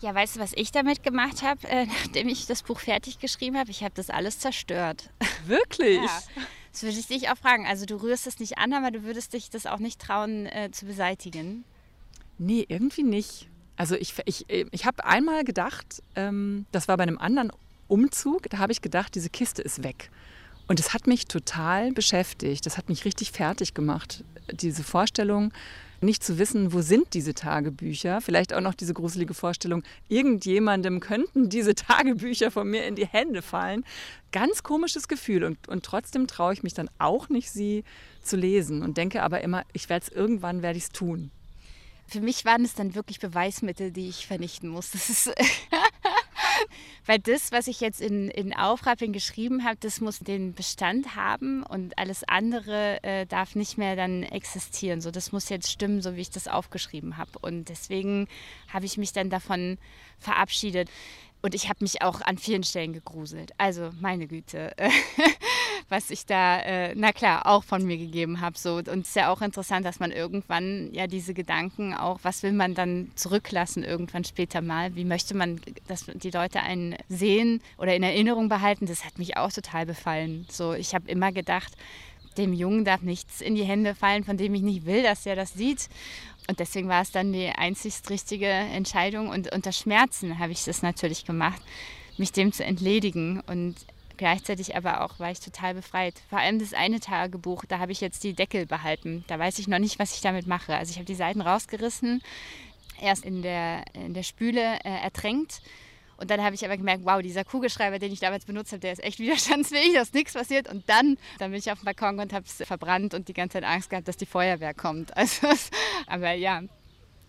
[0.00, 3.58] Ja, weißt du, was ich damit gemacht habe, äh, nachdem ich das Buch fertig geschrieben
[3.58, 3.70] habe?
[3.70, 5.10] Ich habe das alles zerstört.
[5.46, 6.00] Wirklich?
[6.00, 6.22] Ja.
[6.70, 7.66] Das würde ich dich auch fragen.
[7.66, 10.70] Also du rührst es nicht an, aber du würdest dich das auch nicht trauen äh,
[10.70, 11.64] zu beseitigen.
[12.38, 13.48] Nee, irgendwie nicht.
[13.76, 17.50] Also ich, ich, ich habe einmal gedacht, ähm, das war bei einem anderen
[17.88, 20.10] Umzug, da habe ich gedacht, diese Kiste ist weg.
[20.68, 22.66] Und es hat mich total beschäftigt.
[22.66, 24.24] Das hat mich richtig fertig gemacht.
[24.52, 25.52] Diese Vorstellung,
[26.00, 28.20] nicht zu wissen, wo sind diese Tagebücher.
[28.20, 33.42] Vielleicht auch noch diese gruselige Vorstellung, irgendjemandem könnten diese Tagebücher von mir in die Hände
[33.42, 33.84] fallen.
[34.32, 35.44] Ganz komisches Gefühl.
[35.44, 37.84] Und, und trotzdem traue ich mich dann auch nicht, sie
[38.22, 38.82] zu lesen.
[38.82, 41.30] Und denke aber immer, ich werde es irgendwann, werde ich es tun.
[42.08, 44.92] Für mich waren es dann wirklich Beweismittel, die ich vernichten muss.
[44.92, 45.26] Das ist
[47.04, 51.62] Weil das, was ich jetzt in, in Aufrapping geschrieben habe, das muss den Bestand haben
[51.62, 55.00] und alles andere äh, darf nicht mehr dann existieren.
[55.00, 57.38] So, das muss jetzt stimmen, so wie ich das aufgeschrieben habe.
[57.40, 58.28] Und deswegen
[58.72, 59.78] habe ich mich dann davon
[60.18, 60.88] verabschiedet.
[61.46, 63.52] Und ich habe mich auch an vielen Stellen gegruselt.
[63.56, 64.74] Also meine Güte,
[65.88, 68.58] was ich da, äh, na klar, auch von mir gegeben habe.
[68.58, 68.78] So.
[68.78, 72.50] Und es ist ja auch interessant, dass man irgendwann ja diese Gedanken auch, was will
[72.50, 74.96] man dann zurücklassen irgendwann später mal?
[74.96, 78.86] Wie möchte man, dass die Leute einen sehen oder in Erinnerung behalten?
[78.86, 80.48] Das hat mich auch total befallen.
[80.50, 81.74] So, ich habe immer gedacht,
[82.36, 85.36] dem Jungen darf nichts in die Hände fallen, von dem ich nicht will, dass er
[85.36, 85.88] das sieht.
[86.48, 89.28] Und deswegen war es dann die einzigst richtige Entscheidung.
[89.28, 91.60] Und unter Schmerzen habe ich das natürlich gemacht,
[92.18, 93.40] mich dem zu entledigen.
[93.46, 93.74] Und
[94.16, 96.14] gleichzeitig aber auch war ich total befreit.
[96.30, 99.24] Vor allem das eine Tagebuch, da habe ich jetzt die Deckel behalten.
[99.26, 100.74] Da weiß ich noch nicht, was ich damit mache.
[100.74, 102.22] Also ich habe die Seiten rausgerissen,
[103.00, 105.60] erst in der, in der Spüle äh, ertränkt
[106.16, 108.92] und dann habe ich aber gemerkt, wow, dieser Kugelschreiber, den ich damals benutzt habe, der
[108.92, 110.68] ist echt widerstandsfähig, da ist nichts passiert.
[110.68, 113.54] Und dann, dann bin ich auf dem Balkon und habe es verbrannt und die ganze
[113.54, 115.12] Zeit Angst gehabt, dass die Feuerwehr kommt.
[115.26, 115.48] Also,
[116.06, 116.62] aber ja,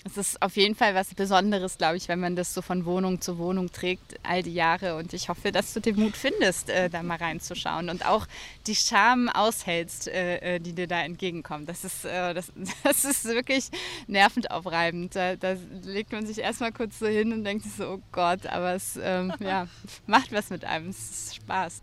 [0.08, 3.20] es ist auf jeden Fall was Besonderes, glaube ich, wenn man das so von Wohnung
[3.20, 4.96] zu Wohnung trägt, all die Jahre.
[4.96, 8.26] Und ich hoffe, dass du den Mut findest, äh, da mal reinzuschauen und auch
[8.68, 11.68] die Scham aushältst, äh, äh die dir da entgegenkommt.
[11.68, 12.52] Das ist, äh, das,
[12.84, 13.70] das ist wirklich
[14.08, 15.16] nervend aufreibend.
[15.16, 18.46] Da, da, legt man sich erstmal kurz so hin und denkt sich so, oh Gott,
[18.48, 19.68] aber es ähm, ja,
[20.06, 20.90] macht was mit einem.
[20.90, 21.82] Es ist Spaß.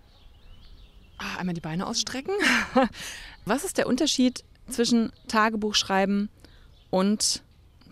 [1.18, 2.34] Ah, einmal die Beine ausstrecken.
[3.44, 6.28] Was ist der Unterschied zwischen Tagebuch schreiben
[6.90, 7.43] und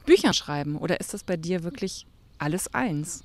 [0.05, 0.77] Bücher schreiben?
[0.77, 2.07] Oder ist das bei dir wirklich
[2.39, 3.25] alles eins?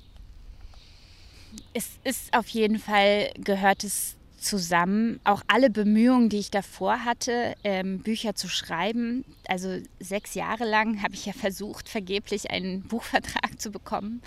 [1.72, 5.20] Es ist auf jeden Fall, gehört es zusammen.
[5.24, 9.24] Auch alle Bemühungen, die ich davor hatte, ähm, Bücher zu schreiben.
[9.48, 14.22] Also sechs Jahre lang habe ich ja versucht, vergeblich einen Buchvertrag zu bekommen.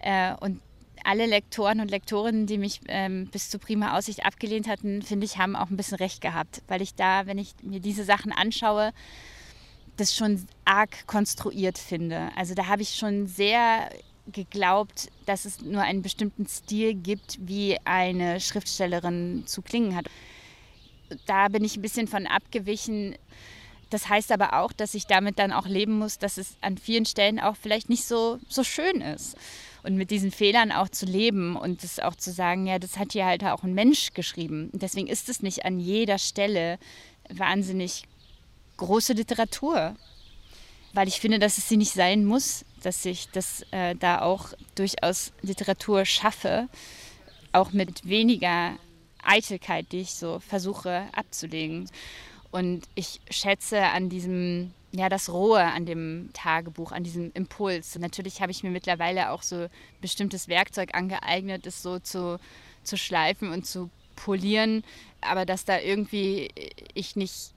[0.00, 0.60] Äh, und
[1.04, 5.38] alle Lektoren und Lektorinnen, die mich ähm, bis zu prima Aussicht abgelehnt hatten, finde ich,
[5.38, 8.92] haben auch ein bisschen recht gehabt, weil ich da, wenn ich mir diese Sachen anschaue,
[9.98, 12.30] das schon arg konstruiert finde.
[12.36, 13.90] Also da habe ich schon sehr
[14.32, 20.06] geglaubt, dass es nur einen bestimmten Stil gibt, wie eine Schriftstellerin zu klingen hat.
[21.26, 23.16] Da bin ich ein bisschen von abgewichen.
[23.90, 27.06] Das heißt aber auch, dass ich damit dann auch leben muss, dass es an vielen
[27.06, 29.36] Stellen auch vielleicht nicht so, so schön ist.
[29.82, 33.12] Und mit diesen Fehlern auch zu leben und das auch zu sagen, ja, das hat
[33.12, 34.70] hier halt auch ein Mensch geschrieben.
[34.74, 36.78] Deswegen ist es nicht an jeder Stelle
[37.30, 38.04] wahnsinnig
[38.78, 39.94] große Literatur,
[40.94, 44.54] weil ich finde, dass es sie nicht sein muss, dass ich das äh, da auch
[44.74, 46.68] durchaus Literatur schaffe,
[47.52, 48.76] auch mit weniger
[49.22, 51.90] Eitelkeit, die ich so versuche abzulegen.
[52.50, 57.98] Und ich schätze an diesem, ja, das Rohe an dem Tagebuch, an diesem Impuls.
[57.98, 59.66] natürlich habe ich mir mittlerweile auch so
[60.00, 62.40] bestimmtes Werkzeug angeeignet, es so zu,
[62.84, 64.82] zu schleifen und zu polieren,
[65.20, 66.48] aber dass da irgendwie
[66.94, 67.52] ich nicht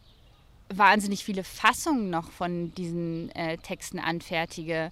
[0.78, 4.92] wahnsinnig viele Fassungen noch von diesen äh, Texten anfertige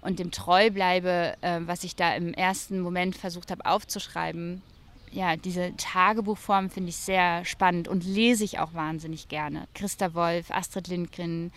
[0.00, 4.62] und dem treu bleibe, äh, was ich da im ersten Moment versucht habe aufzuschreiben.
[5.10, 9.68] Ja, diese Tagebuchform finde ich sehr spannend und lese ich auch wahnsinnig gerne.
[9.74, 11.52] Christa Wolf, Astrid Lindgren,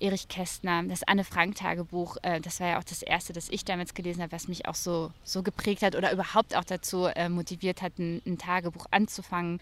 [0.00, 4.22] Erich Kästner, das Anne-Frank-Tagebuch, äh, das war ja auch das erste, das ich damals gelesen
[4.22, 7.98] habe, was mich auch so, so geprägt hat oder überhaupt auch dazu äh, motiviert hat,
[7.98, 9.60] ein, ein Tagebuch anzufangen.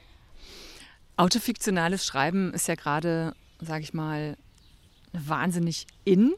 [1.17, 4.37] Autofiktionales Schreiben ist ja gerade, sage ich mal,
[5.13, 6.35] wahnsinnig in.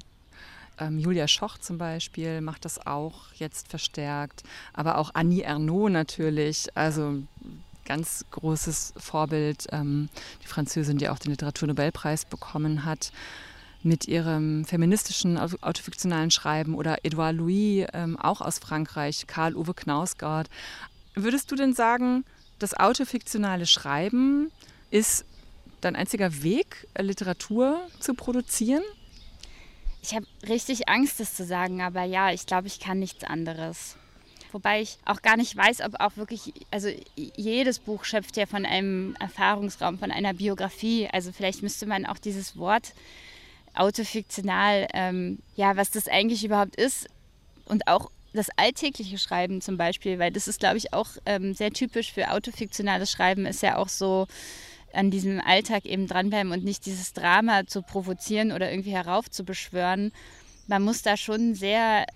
[0.78, 6.68] Ähm, Julia Schoch zum Beispiel macht das auch jetzt verstärkt, aber auch Annie Ernaux natürlich.
[6.76, 7.22] Also
[7.84, 10.08] ganz großes Vorbild, ähm,
[10.42, 13.12] die Französin, die auch den Literaturnobelpreis bekommen hat
[13.82, 20.48] mit ihrem feministischen autofiktionalen Schreiben oder Edouard Louis, ähm, auch aus Frankreich, Karl-Uwe Knausgard.
[21.14, 22.24] Würdest du denn sagen,
[22.58, 24.50] das autofiktionale Schreiben
[24.90, 25.24] ist
[25.80, 28.82] dein einziger Weg, Literatur zu produzieren?
[30.02, 33.96] Ich habe richtig Angst, das zu sagen, aber ja, ich glaube, ich kann nichts anderes.
[34.52, 38.64] Wobei ich auch gar nicht weiß, ob auch wirklich, also jedes Buch schöpft ja von
[38.64, 41.08] einem Erfahrungsraum, von einer Biografie.
[41.12, 42.94] Also vielleicht müsste man auch dieses Wort
[43.74, 47.08] autofiktional, ähm, ja, was das eigentlich überhaupt ist
[47.66, 51.70] und auch das alltägliche Schreiben zum Beispiel, weil das ist, glaube ich, auch ähm, sehr
[51.70, 54.26] typisch für autofiktionales Schreiben, ist ja auch so
[54.92, 60.12] an diesem Alltag eben dranbleiben und nicht dieses Drama zu provozieren oder irgendwie heraufzubeschwören.
[60.66, 62.06] Man muss da schon sehr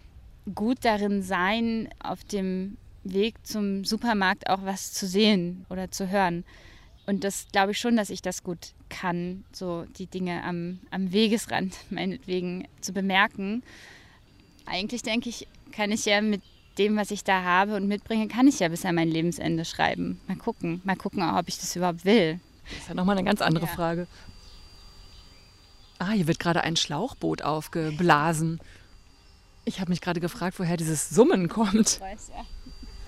[0.55, 6.45] gut darin sein, auf dem Weg zum Supermarkt auch was zu sehen oder zu hören.
[7.07, 11.13] Und das glaube ich schon, dass ich das gut kann, so die Dinge am, am
[11.13, 13.63] Wegesrand meinetwegen zu bemerken.
[14.67, 16.43] Eigentlich denke ich, kann ich ja mit
[16.79, 20.21] dem, was ich da habe und mitbringe, kann ich ja bis an mein Lebensende schreiben.
[20.27, 22.41] Mal gucken, mal gucken, ob ich das überhaupt will.
[22.65, 23.73] Das ist ja nochmal eine ganz andere ja.
[23.73, 24.07] Frage.
[25.99, 28.61] Ah, hier wird gerade ein Schlauchboot aufgeblasen.
[29.65, 31.93] Ich habe mich gerade gefragt, woher dieses Summen kommt.
[31.93, 32.45] Ich weiß ja.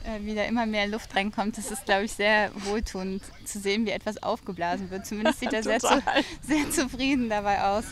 [0.04, 1.56] Äh, wieder immer mehr Luft reinkommt.
[1.56, 5.06] Das ist, glaube ich, sehr wohltuend zu sehen, wie etwas aufgeblasen wird.
[5.06, 6.02] Zumindest sieht er sehr, zu,
[6.42, 7.84] sehr zufrieden dabei aus.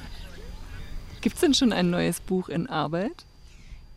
[1.22, 3.24] Gibt es denn schon ein neues Buch in Arbeit?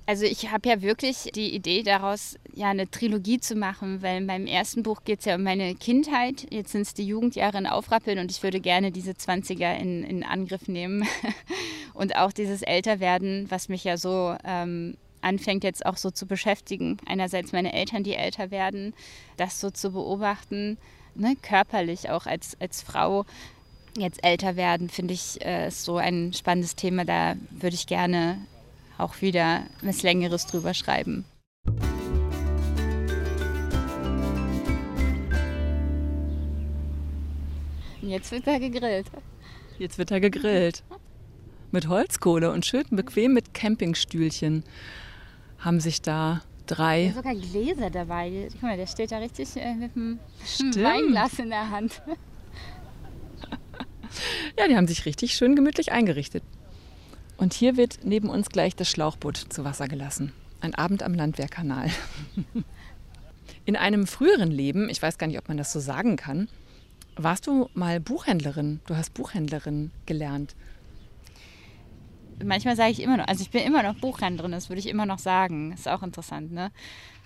[0.08, 4.28] Also ich habe ja wirklich die Idee daraus, ja eine Trilogie zu machen, weil in
[4.28, 6.46] meinem ersten Buch geht es ja um meine Kindheit.
[6.52, 10.24] Jetzt sind es die Jugendjahre in Aufrappeln und ich würde gerne diese 20er in, in
[10.24, 11.08] Angriff nehmen.
[11.94, 16.98] und auch dieses Älterwerden, was mich ja so ähm, anfängt jetzt auch so zu beschäftigen.
[17.08, 18.94] Einerseits meine Eltern, die älter werden,
[19.38, 20.78] das so zu beobachten,
[21.16, 23.26] ne, körperlich auch als, als Frau.
[23.98, 27.06] Jetzt älter werden, finde ich, äh, so ein spannendes Thema.
[27.06, 28.38] Da würde ich gerne
[28.98, 31.26] auch wieder was Längeres drüber schreiben.
[38.02, 39.08] Jetzt wird er gegrillt.
[39.80, 40.84] Jetzt wird er gegrillt.
[41.72, 44.64] Mit Holzkohle und schön bequem mit Campingstühlchen
[45.58, 47.12] haben sich da drei.
[47.16, 48.48] sogar Gläser dabei.
[48.52, 50.20] Guck mal, der steht da richtig äh, mit einem
[50.76, 52.02] Weinglas in der Hand.
[54.60, 56.44] ja, die haben sich richtig schön gemütlich eingerichtet.
[57.38, 60.32] Und hier wird neben uns gleich das Schlauchboot zu Wasser gelassen.
[60.62, 61.90] Ein Abend am Landwehrkanal.
[63.66, 66.48] In einem früheren Leben, ich weiß gar nicht, ob man das so sagen kann,
[67.16, 68.80] warst du mal Buchhändlerin.
[68.88, 70.56] Du hast Buchhändlerin gelernt
[72.44, 75.06] manchmal sage ich immer noch, also ich bin immer noch Buchhändlerin, das würde ich immer
[75.06, 75.72] noch sagen.
[75.72, 76.72] Ist auch interessant, ne?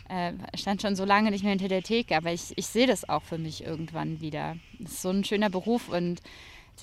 [0.09, 3.07] Äh, stand schon so lange nicht mehr hinter der Theke, aber ich, ich sehe das
[3.07, 4.57] auch für mich irgendwann wieder.
[4.79, 6.21] Das ist so ein schöner Beruf und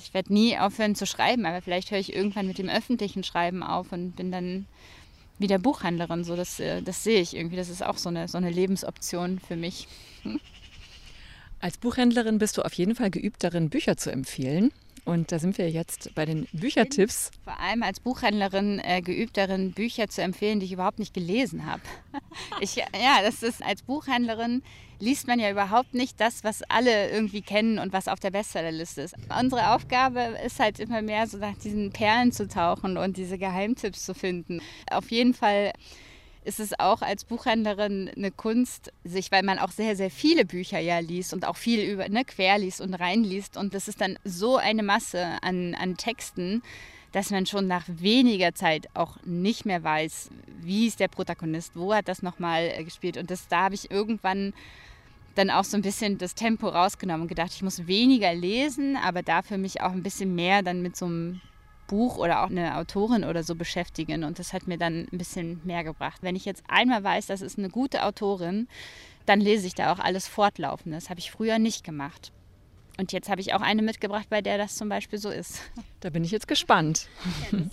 [0.00, 3.62] ich werde nie aufhören zu schreiben, aber vielleicht höre ich irgendwann mit dem öffentlichen Schreiben
[3.62, 4.66] auf und bin dann
[5.38, 6.24] wieder Buchhändlerin.
[6.24, 7.56] So, das, äh, das sehe ich irgendwie.
[7.56, 9.88] Das ist auch so eine, so eine Lebensoption für mich.
[11.60, 14.72] Als Buchhändlerin bist du auf jeden Fall geübt darin, Bücher zu empfehlen.
[15.06, 17.30] Und da sind wir jetzt bei den Büchertipps.
[17.44, 21.64] Vor allem als Buchhändlerin äh, geübt darin, Bücher zu empfehlen, die ich überhaupt nicht gelesen
[21.64, 21.82] habe.
[22.60, 24.62] Ich, ja, das ist als Buchhändlerin
[24.98, 29.02] liest man ja überhaupt nicht das, was alle irgendwie kennen und was auf der Bestsellerliste
[29.02, 29.14] ist.
[29.38, 34.04] Unsere Aufgabe ist halt immer mehr so nach diesen Perlen zu tauchen und diese Geheimtipps
[34.04, 34.60] zu finden.
[34.90, 35.72] Auf jeden Fall
[36.46, 40.78] ist es auch als Buchhändlerin eine Kunst, sich, weil man auch sehr, sehr viele Bücher
[40.78, 43.56] ja liest und auch viel über, ne, quer liest und reinliest.
[43.56, 46.62] Und das ist dann so eine Masse an, an Texten,
[47.12, 50.30] dass man schon nach weniger Zeit auch nicht mehr weiß,
[50.60, 53.16] wie ist der Protagonist, wo hat das nochmal äh, gespielt.
[53.16, 54.52] Und das, da habe ich irgendwann
[55.34, 59.22] dann auch so ein bisschen das Tempo rausgenommen und gedacht, ich muss weniger lesen, aber
[59.22, 61.40] dafür mich auch ein bisschen mehr dann mit so einem
[61.86, 64.24] Buch oder auch eine Autorin oder so beschäftigen.
[64.24, 66.22] Und das hat mir dann ein bisschen mehr gebracht.
[66.22, 68.68] Wenn ich jetzt einmal weiß, das ist eine gute Autorin,
[69.26, 70.94] dann lese ich da auch alles fortlaufend.
[70.94, 72.32] Das habe ich früher nicht gemacht.
[72.98, 75.60] Und jetzt habe ich auch eine mitgebracht, bei der das zum Beispiel so ist.
[76.00, 77.08] Da bin ich jetzt gespannt.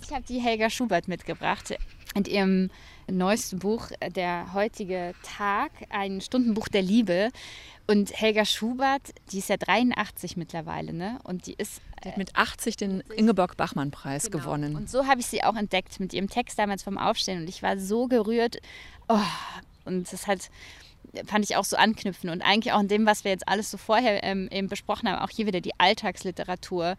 [0.02, 1.74] Ich habe die Helga Schubert mitgebracht.
[2.14, 2.70] In ihrem
[3.10, 7.30] neuesten Buch, Der heutige Tag, ein Stundenbuch der Liebe.
[7.86, 11.18] Und Helga Schubert, die ist ja 83 mittlerweile, ne?
[11.24, 11.82] Und die ist.
[12.02, 14.44] Die hat mit 80 den Ingeborg-Bachmann-Preis genau.
[14.44, 14.76] gewonnen.
[14.76, 17.40] Und so habe ich sie auch entdeckt mit ihrem Text damals vom Aufstehen.
[17.40, 18.58] Und ich war so gerührt.
[19.08, 19.18] Oh,
[19.84, 20.50] und das hat
[21.26, 23.76] fand ich auch so anknüpfen und eigentlich auch in dem, was wir jetzt alles so
[23.76, 26.96] vorher ähm, eben besprochen haben, auch hier wieder die Alltagsliteratur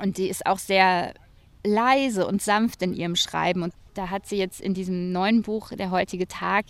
[0.00, 1.14] und die ist auch sehr
[1.64, 5.70] leise und sanft in ihrem Schreiben und da hat sie jetzt in diesem neuen Buch
[5.70, 6.66] Der heutige Tag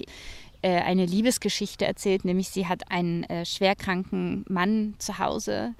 [0.62, 5.74] äh, eine Liebesgeschichte erzählt, nämlich sie hat einen äh, schwerkranken Mann zu Hause,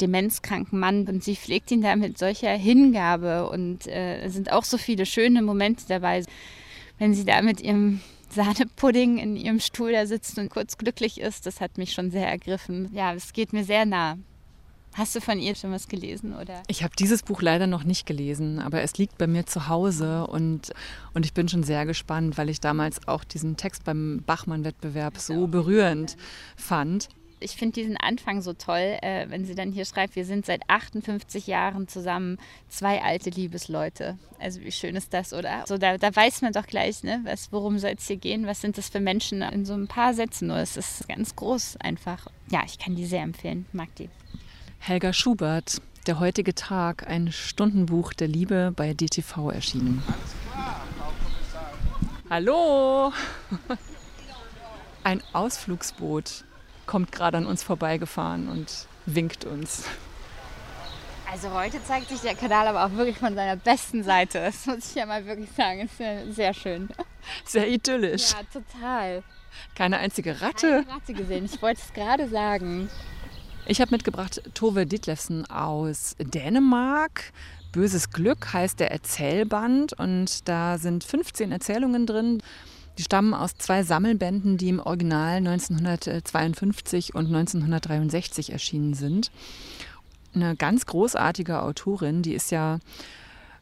[0.00, 4.64] demenzkranken Mann und sie pflegt ihn da mit solcher Hingabe und äh, es sind auch
[4.64, 6.24] so viele schöne Momente dabei,
[6.98, 8.00] wenn sie da mit ihrem
[8.30, 12.28] Sahnepudding in ihrem Stuhl da sitzt und kurz glücklich ist, das hat mich schon sehr
[12.28, 12.88] ergriffen.
[12.92, 14.16] Ja, es geht mir sehr nah.
[14.94, 16.34] Hast du von ihr schon was gelesen?
[16.34, 16.62] Oder?
[16.68, 20.26] Ich habe dieses Buch leider noch nicht gelesen, aber es liegt bei mir zu Hause
[20.26, 20.72] und,
[21.14, 25.46] und ich bin schon sehr gespannt, weil ich damals auch diesen Text beim Bachmann-Wettbewerb so
[25.46, 26.16] berührend
[26.56, 27.08] fand
[27.42, 30.62] ich finde diesen Anfang so toll, äh, wenn sie dann hier schreibt, wir sind seit
[30.68, 32.38] 58 Jahren zusammen,
[32.68, 34.18] zwei alte Liebesleute.
[34.38, 35.64] Also wie schön ist das, oder?
[35.66, 38.60] So, da, da weiß man doch gleich, ne, was, worum soll es hier gehen, was
[38.60, 40.58] sind das für Menschen in so ein paar Sätzen nur.
[40.58, 42.26] Es ist ganz groß einfach.
[42.50, 44.08] Ja, ich kann die sehr empfehlen, mag die.
[44.84, 50.02] Helga Schubert, der heutige Tag, ein Stundenbuch der Liebe bei DTV erschienen.
[52.28, 53.12] Hallo!
[55.04, 56.42] Ein Ausflugsboot
[56.84, 59.84] kommt gerade an uns vorbeigefahren und winkt uns.
[61.30, 64.40] Also heute zeigt sich der Kanal aber auch wirklich von seiner besten Seite.
[64.40, 65.82] Das muss ich ja mal wirklich sagen.
[65.82, 66.88] Ist sehr schön.
[67.44, 68.32] Sehr idyllisch.
[68.32, 69.22] Ja, total.
[69.76, 70.82] Keine einzige Ratte.
[70.84, 71.44] Keine Ratte gesehen.
[71.44, 72.90] Ich wollte es gerade sagen.
[73.64, 77.32] Ich habe mitgebracht Tove Ditlevsen aus Dänemark.
[77.70, 82.42] Böses Glück heißt der Erzählband und da sind 15 Erzählungen drin.
[82.98, 89.30] Die stammen aus zwei Sammelbänden, die im Original 1952 und 1963 erschienen sind.
[90.34, 92.80] Eine ganz großartige Autorin, die ist ja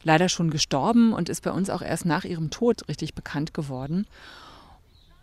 [0.01, 4.07] leider schon gestorben und ist bei uns auch erst nach ihrem Tod richtig bekannt geworden.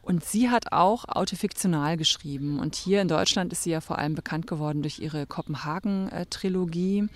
[0.08, 2.60] Und sie hat auch autofiktional geschrieben.
[2.60, 7.08] Und hier in Deutschland ist sie ja vor allem bekannt geworden durch ihre Kopenhagen-Trilogie.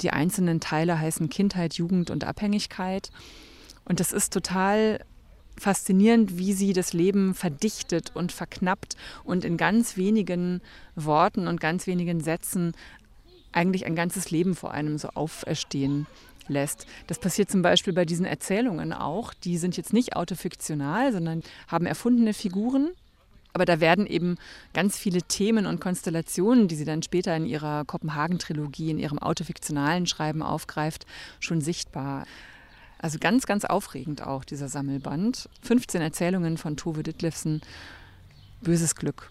[0.00, 3.12] Die einzelnen Teile heißen Kindheit, Jugend und Abhängigkeit.
[3.84, 4.98] Und das ist total
[5.60, 10.60] faszinierend, wie sie das Leben verdichtet und verknappt und in ganz wenigen
[10.96, 12.72] Worten und ganz wenigen Sätzen
[13.52, 16.08] eigentlich ein ganzes Leben vor einem so auferstehen
[16.50, 16.86] lässt.
[17.06, 19.32] Das passiert zum Beispiel bei diesen Erzählungen auch.
[19.32, 22.90] Die sind jetzt nicht autofiktional, sondern haben erfundene Figuren.
[23.52, 24.36] Aber da werden eben
[24.72, 30.06] ganz viele Themen und Konstellationen, die sie dann später in ihrer Kopenhagen-Trilogie, in ihrem autofiktionalen
[30.06, 31.06] Schreiben aufgreift,
[31.40, 32.26] schon sichtbar.
[32.98, 35.48] Also ganz, ganz aufregend auch dieser Sammelband.
[35.62, 37.62] 15 Erzählungen von Tove Ditlevsen.
[38.60, 39.30] Böses Glück.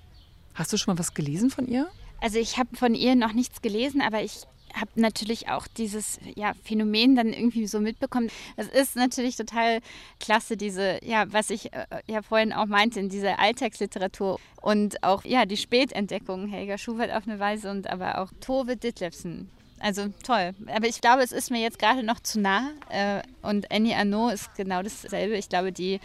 [0.55, 1.87] Hast du schon mal was gelesen von ihr?
[2.19, 4.43] Also ich habe von ihr noch nichts gelesen, aber ich
[4.79, 8.29] habe natürlich auch dieses ja, Phänomen dann irgendwie so mitbekommen.
[8.55, 9.79] Es ist natürlich total
[10.19, 15.23] klasse, diese, ja, was ich äh, ja vorhin auch meinte, in dieser Alltagsliteratur und auch
[15.23, 19.49] ja, die Spätentdeckung Helga Schubert auf eine Weise und aber auch Tove Ditlevsen
[19.79, 20.53] also toll.
[20.67, 22.71] Aber ich glaube, es ist mir jetzt gerade noch zu nah.
[22.89, 25.37] Äh, und Annie Arnaud ist genau dasselbe.
[25.37, 25.99] Ich glaube, die,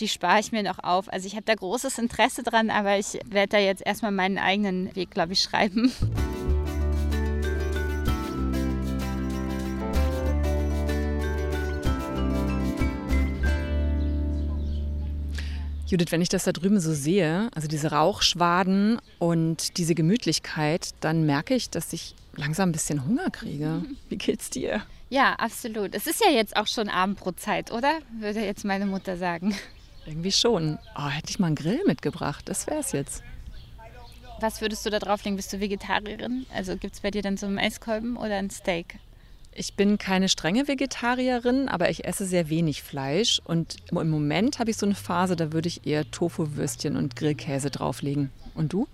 [0.00, 1.12] die spare ich mir noch auf.
[1.12, 4.94] Also ich habe da großes Interesse dran, aber ich werde da jetzt erstmal meinen eigenen
[4.94, 5.92] Weg, glaube ich, schreiben.
[15.86, 21.24] Judith, wenn ich das da drüben so sehe, also diese Rauchschwaden und diese Gemütlichkeit, dann
[21.26, 23.84] merke ich, dass ich langsam ein bisschen Hunger kriege.
[24.08, 24.82] Wie geht's dir?
[25.10, 25.94] Ja, absolut.
[25.94, 28.00] Es ist ja jetzt auch schon Abendbrotzeit, oder?
[28.18, 29.54] Würde jetzt meine Mutter sagen.
[30.06, 30.78] Irgendwie schon.
[30.96, 33.22] Oh, hätte ich mal einen Grill mitgebracht, das wäre es jetzt.
[34.40, 35.36] Was würdest du da drauflegen?
[35.36, 36.46] Bist du Vegetarierin?
[36.52, 38.98] Also gibt es bei dir dann so einen Eiskolben oder ein Steak?
[39.58, 43.40] Ich bin keine strenge Vegetarierin, aber ich esse sehr wenig Fleisch.
[43.42, 47.70] Und im Moment habe ich so eine Phase, da würde ich eher Tofu-Würstchen und Grillkäse
[47.70, 48.30] drauflegen.
[48.54, 48.86] Und du?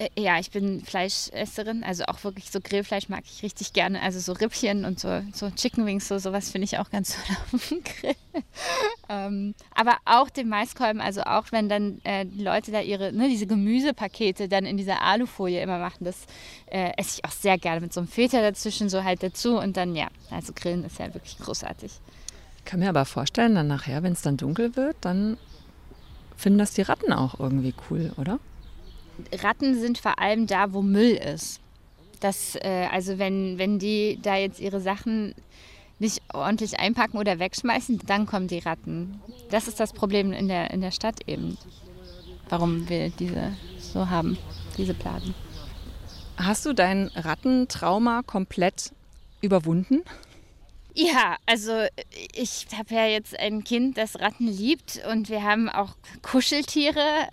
[0.00, 4.00] Äh, ja, ich bin Fleischesserin, also auch wirklich so Grillfleisch mag ich richtig gerne.
[4.02, 7.36] Also so Rippchen und so, so Chicken Wings, so sowas finde ich auch ganz toll
[7.52, 8.14] auf dem Grill.
[9.10, 13.46] ähm, aber auch den Maiskolben, also auch wenn dann äh, Leute da ihre, ne, diese
[13.46, 16.24] Gemüsepakete dann in dieser Alufolie immer machen, das
[16.66, 19.76] äh, esse ich auch sehr gerne mit so einem Filter dazwischen so halt dazu und
[19.76, 21.92] dann ja, also Grillen ist ja wirklich großartig.
[22.56, 25.36] Ich kann mir aber vorstellen, dann nachher, wenn es dann dunkel wird, dann
[26.36, 28.38] finden das die Ratten auch irgendwie cool, oder?
[29.42, 31.60] Ratten sind vor allem da, wo Müll ist.
[32.20, 35.34] dass, äh, also wenn, wenn die da jetzt ihre Sachen
[35.98, 39.20] nicht ordentlich einpacken oder wegschmeißen, dann kommen die Ratten.
[39.50, 41.58] Das ist das Problem in der, in der Stadt eben,
[42.48, 44.38] warum wir diese so haben,
[44.76, 45.34] diese Plagen.
[46.36, 48.92] Hast du dein Rattentrauma komplett
[49.42, 50.02] überwunden?
[50.94, 51.84] Ja, also
[52.34, 57.28] ich habe ja jetzt ein Kind, das Ratten liebt und wir haben auch Kuscheltiere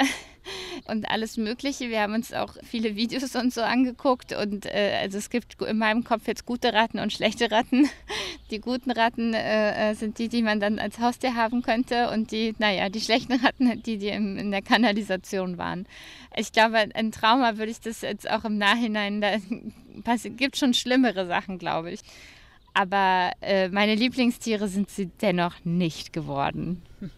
[0.88, 1.89] und alles Mögliche.
[1.89, 5.77] Wir haben uns auch viele Videos und so angeguckt und äh, also es gibt in
[5.77, 7.89] meinem Kopf jetzt gute Ratten und schlechte Ratten.
[8.51, 12.31] Die guten Ratten äh, äh, sind die, die man dann als Haustier haben könnte und
[12.31, 15.85] die, naja, die schlechten Ratten, die, die im, in der Kanalisation waren.
[16.33, 19.35] Ich glaube, ein Trauma würde ich das jetzt auch im Nachhinein, da
[20.38, 21.99] gibt schon schlimmere Sachen, glaube ich.
[22.78, 26.84] Aber äh, meine Lieblingstiere sind sie dennoch nicht geworden.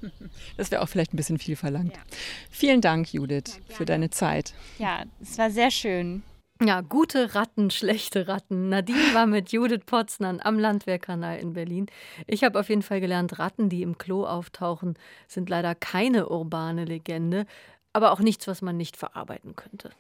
[0.58, 1.96] Das wäre auch vielleicht ein bisschen viel verlangt.
[1.96, 2.02] Ja.
[2.50, 4.54] Vielen Dank, Judith, ja, für deine Zeit.
[4.78, 6.22] Ja, es war sehr schön.
[6.62, 8.68] Ja, gute Ratten, schlechte Ratten.
[8.68, 11.88] Nadine war mit Judith Potznan am Landwehrkanal in Berlin.
[12.28, 14.96] Ich habe auf jeden Fall gelernt, Ratten, die im Klo auftauchen,
[15.28, 17.46] sind leider keine urbane Legende,
[17.94, 19.92] aber auch nichts, was man nicht verarbeiten könnte.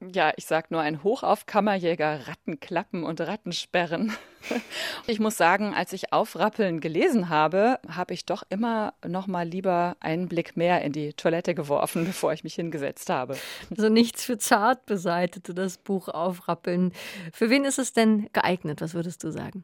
[0.00, 4.12] Ja, ich sag nur ein Hoch auf Kammerjäger, Rattenklappen und Rattensperren.
[5.06, 9.98] Ich muss sagen, als ich Aufrappeln gelesen habe, habe ich doch immer noch mal lieber
[10.00, 13.36] einen Blick mehr in die Toilette geworfen, bevor ich mich hingesetzt habe.
[13.70, 16.94] Also nichts für zart beseitete das Buch Aufrappeln.
[17.34, 18.80] Für wen ist es denn geeignet?
[18.80, 19.62] Was würdest du sagen?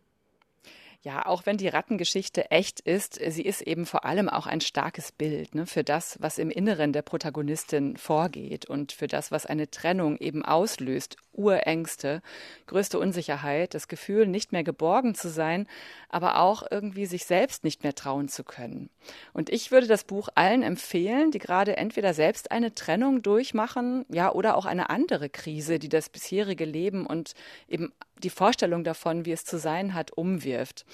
[1.02, 5.12] Ja, auch wenn die Rattengeschichte echt ist, sie ist eben vor allem auch ein starkes
[5.12, 9.70] Bild ne, für das, was im Inneren der Protagonistin vorgeht und für das, was eine
[9.70, 11.16] Trennung eben auslöst.
[11.32, 12.22] Urängste,
[12.66, 15.68] größte Unsicherheit, das Gefühl, nicht mehr geborgen zu sein,
[16.08, 18.88] aber auch irgendwie sich selbst nicht mehr trauen zu können.
[19.34, 24.32] Und ich würde das Buch allen empfehlen, die gerade entweder selbst eine Trennung durchmachen, ja,
[24.32, 27.34] oder auch eine andere Krise, die das bisherige Leben und
[27.68, 27.92] eben
[28.22, 30.84] die Vorstellung davon, wie es zu sein hat, umwirft.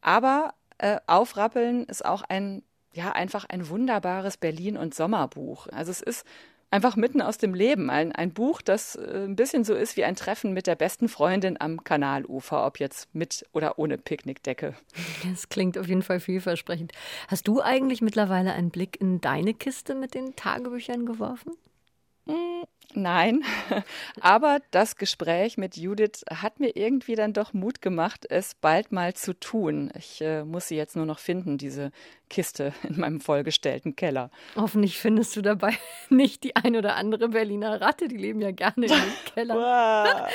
[0.00, 2.62] Aber äh, Aufrappeln ist auch ein,
[2.92, 5.66] ja, einfach ein wunderbares Berlin- und Sommerbuch.
[5.68, 6.24] Also es ist
[6.70, 7.90] einfach mitten aus dem Leben.
[7.90, 11.08] Ein, ein Buch, das äh, ein bisschen so ist wie ein Treffen mit der besten
[11.08, 14.74] Freundin am Kanalufer, ob jetzt mit oder ohne Picknickdecke.
[15.30, 16.92] Das klingt auf jeden Fall vielversprechend.
[17.28, 21.52] Hast du eigentlich mittlerweile einen Blick in deine Kiste mit den Tagebüchern geworfen?
[22.94, 23.44] Nein,
[24.20, 29.12] aber das Gespräch mit Judith hat mir irgendwie dann doch Mut gemacht, es bald mal
[29.12, 29.90] zu tun.
[29.96, 31.92] Ich äh, muss sie jetzt nur noch finden, diese
[32.30, 34.30] Kiste in meinem vollgestellten Keller.
[34.56, 35.76] Hoffentlich findest du dabei
[36.08, 40.28] nicht die ein oder andere Berliner Ratte, die leben ja gerne in den Keller.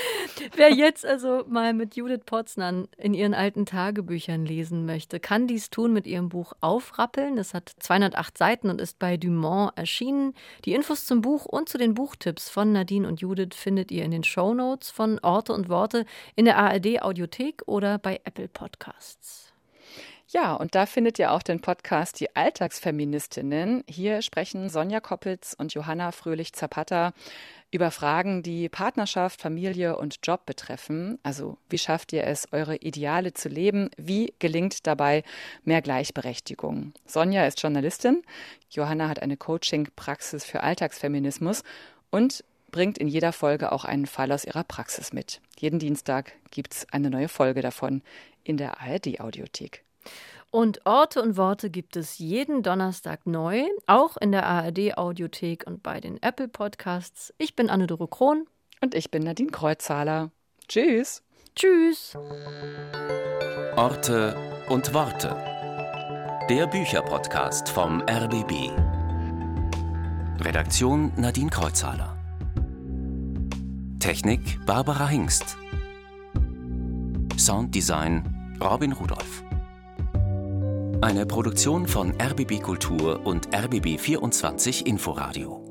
[0.56, 5.72] Wer jetzt also mal mit Judith Potznan in ihren alten Tagebüchern lesen möchte, kann dies
[5.72, 7.40] tun mit ihrem Buch Aufrappeln.
[7.40, 10.36] Es hat 208 Seiten und ist bei Dumont erschienen.
[10.66, 14.12] Die Infos zum Buch und zu den Buchtipps von Nadine und Judith findet ihr in
[14.12, 19.54] den Shownotes von Orte und Worte in der ARD Audiothek oder bei Apple Podcasts.
[20.34, 23.84] Ja, und da findet ihr auch den Podcast Die Alltagsfeministinnen.
[23.88, 27.14] Hier sprechen Sonja Koppitz und Johanna Fröhlich-Zapata
[27.70, 31.20] über Fragen, die Partnerschaft, Familie und Job betreffen.
[31.24, 33.90] Also wie schafft ihr es, eure Ideale zu leben?
[33.98, 35.24] Wie gelingt dabei
[35.64, 36.94] mehr Gleichberechtigung?
[37.06, 38.24] Sonja ist Journalistin,
[38.70, 41.64] Johanna hat eine Coaching-Praxis für Alltagsfeminismus
[42.14, 45.42] und bringt in jeder Folge auch einen Fall aus ihrer Praxis mit.
[45.58, 48.04] Jeden Dienstag gibt es eine neue Folge davon
[48.44, 49.84] in der ARD-Audiothek.
[50.52, 55.82] Und Orte und Worte gibt es jeden Donnerstag neu, auch in der ARD Audiothek und
[55.82, 57.34] bei den Apple Podcasts.
[57.40, 58.46] Ich bin Anne-Dore Krohn.
[58.80, 60.30] Und ich bin Nadine Kreuzzahler.
[60.68, 61.24] Tschüss.
[61.56, 62.16] Tschüss.
[63.76, 64.36] Orte
[64.70, 65.36] und Worte.
[66.50, 68.93] Der Bücherpodcast vom RBB.
[70.44, 72.18] Redaktion Nadine Kreuzzahler.
[74.00, 75.56] Technik Barbara Hingst.
[77.38, 79.46] Sounddesign Robin Rudolph.
[81.02, 85.63] Eine Produktion von RBB Kultur und RBB 24 Inforadio.